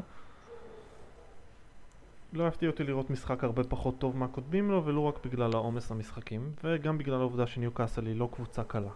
[2.34, 6.52] לא יפתיע אותי לראות משחק הרבה פחות טוב מהקודמים לו, ולא רק בגלל העומס המשחקים,
[6.64, 8.90] וגם בגלל העובדה שניו קאסל היא לא קבוצה קלה.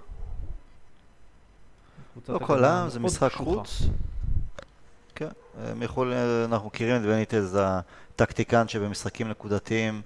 [2.29, 3.81] לא קלה, זה משחק חוץ.
[5.15, 5.27] כן,
[5.69, 10.01] הם יכולים, אנחנו מכירים את בניטז הטקטיקן שבמשחקים נקודתיים,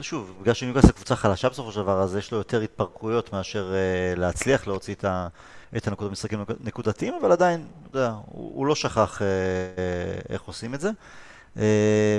[0.00, 4.18] שוב, בגלל שניוקאסל קבוצה חלשה בסופו של דבר, אז יש לו יותר התפרקויות מאשר uh,
[4.18, 5.28] להצליח להוציא את, ה,
[5.76, 10.74] את הנקודות במשחקים נקודתיים, אבל עדיין, אתה יודע, הוא, הוא לא שכח uh, איך עושים
[10.74, 10.90] את זה.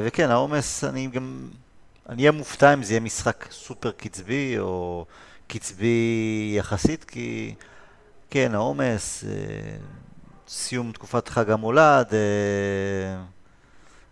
[0.05, 1.47] וכן, העומס, אני גם,
[2.09, 5.05] אני אהיה מופתע אם זה יהיה משחק סופר קצבי, או
[5.47, 7.55] קצבי יחסית, כי
[8.32, 9.28] כן, העומס, uh,
[10.52, 13.24] סיום תקופת חג המולד, אה,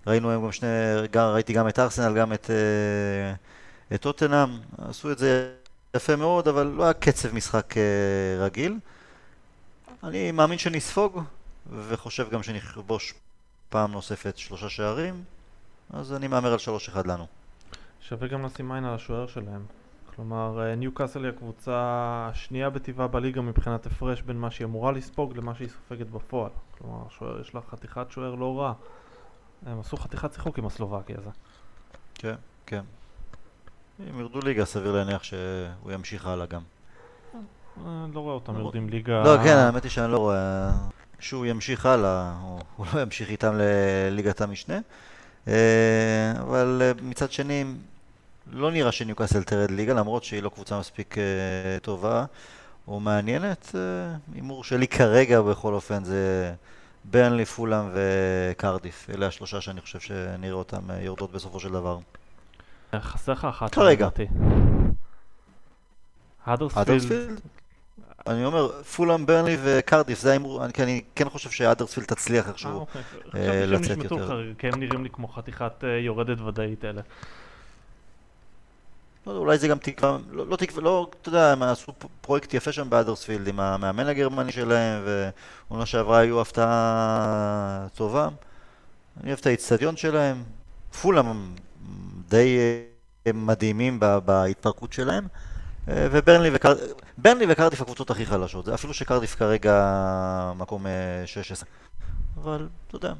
[0.07, 0.67] ראינו היום גם שני,
[1.15, 3.33] ראיתי גם את ארסנל, גם אה,
[3.95, 5.53] את טוטנאם, עשו את זה
[5.95, 8.77] יפה מאוד, אבל לא היה קצב משחק אה, רגיל.
[10.03, 11.23] אני מאמין שנספוג,
[11.87, 13.13] וחושב גם שנכבוש
[13.69, 15.23] פעם נוספת שלושה שערים,
[15.93, 17.27] אז אני מהמר על שלוש אחד לנו.
[18.01, 19.78] שווה גם לשים עין על השוער שלהם.
[20.19, 21.73] כלומר, אה, ניו קאסל היא הקבוצה
[22.31, 26.51] השנייה בטבעה בליגה מבחינת הפרש בין מה שהיא אמורה לספוג למה שהיא סופגת בפועל.
[26.77, 28.73] כלומר, שוער, יש לה חתיכת שוער לא רע.
[29.65, 31.29] הם עשו חתיכת שיחוק עם הסלובקי הזה.
[32.15, 32.81] כן, כן.
[33.99, 36.61] אם ירדו ליגה, סביר להניח שהוא ימשיך הלאה גם.
[37.85, 39.23] אה, לא רואה אותם יורדים ליגה...
[39.23, 40.71] לא, כן, האמת היא שאני לא רואה...
[41.19, 42.35] שהוא ימשיך הלאה,
[42.75, 44.79] הוא לא ימשיך איתם לליגת המשנה.
[45.47, 47.65] אה, אבל מצד שני,
[48.51, 51.19] לא נראה שניוקאסל תרד ליגה, למרות שהיא לא קבוצה מספיק uh,
[51.81, 52.25] טובה
[52.87, 53.71] או מעניינת.
[53.75, 53.81] אה,
[54.33, 56.53] הימור uh, שלי כרגע בכל אופן זה
[57.05, 59.09] ברנלי, פולאם וקרדיף.
[59.09, 61.99] אלה השלושה שאני חושב שנראה אותם uh, יורדות בסופו של דבר.
[62.95, 63.75] חסר לך אחת.
[63.75, 64.09] כרגע.
[66.45, 67.39] האדרספילד?
[68.27, 72.85] אני אומר, פולאם, ברנלי וקרדיף, זה ההימור, כי אני כן חושב שהאדרספילד תצליח איכשהו
[73.33, 74.07] לצאת יותר.
[74.07, 77.01] חשבתי שהם כי הם נראים לי כמו חתיכת יורדת ודאית אלה.
[79.27, 82.71] לא, אולי זה גם תקווה, לא, לא תקווה, לא, אתה יודע, הם עשו פרויקט יפה
[82.71, 85.03] שם באדרספילד עם המאמן הגרמני שלהם,
[85.69, 88.29] ועונה שעברה היו הפתעה טובה.
[89.21, 90.43] אני אוהב את האיצטדיון שלהם.
[91.01, 91.55] פולאם
[92.29, 92.57] די
[93.27, 95.27] אה, מדהימים בהתפרקות שלהם.
[95.87, 96.73] אה, וברנלי וקר...
[97.49, 100.85] וקרדיף הקבוצות הכי חלשות, אפילו שקרדיף כרגע מקום
[101.25, 101.69] 16.
[101.69, 103.13] אה, אבל, אתה יודע,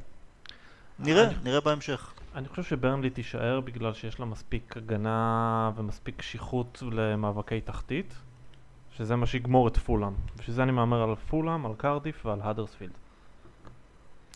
[1.00, 2.14] נראה, נראה בהמשך.
[2.40, 8.14] אני חושב שברנלי תישאר בגלל שיש לה מספיק הגנה ומספיק קשיחות למאבקי תחתית,
[8.98, 10.14] שזה מה שיגמור את פולאם.
[10.38, 12.92] בשביל זה אני מהמר על פולאם, על קרדיף ועל האדרספילד.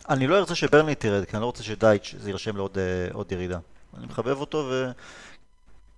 [0.08, 2.78] אני לא ארצה שברנלי תרד, כי אני לא רוצה שדייץ' זה יירשם לעוד
[3.30, 3.58] uh, ירידה.
[3.98, 4.90] אני מחבב אותו ו...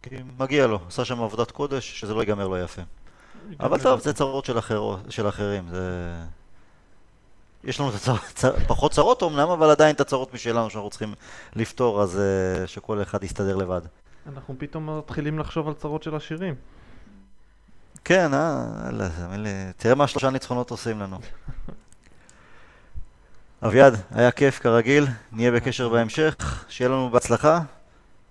[0.02, 2.82] כי מגיע לו, עשה שם עבודת קודש, שזה לא ייגמר לו יפה.
[3.60, 4.96] אבל טוב, זה צרות של, אחר...
[5.08, 6.16] של אחרים, זה...
[7.64, 11.14] יש לנו צר, צר, פחות צרות אמנם, אבל עדיין את הצרות משלנו שאנחנו צריכים
[11.56, 12.20] לפתור, אז
[12.64, 13.80] uh, שכל אחד יסתדר לבד.
[14.32, 16.54] אנחנו פתאום מתחילים לחשוב על צרות של עשירים.
[18.04, 19.08] כן, אה, אלה,
[19.76, 21.18] תראה מה שלושה ניצחונות עושים לנו.
[23.66, 27.60] אביעד, היה כיף כרגיל, נהיה בקשר בהמשך, שיהיה לנו בהצלחה,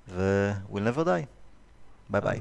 [0.09, 1.25] ו- we'll never die.
[2.09, 2.39] ביי ביי.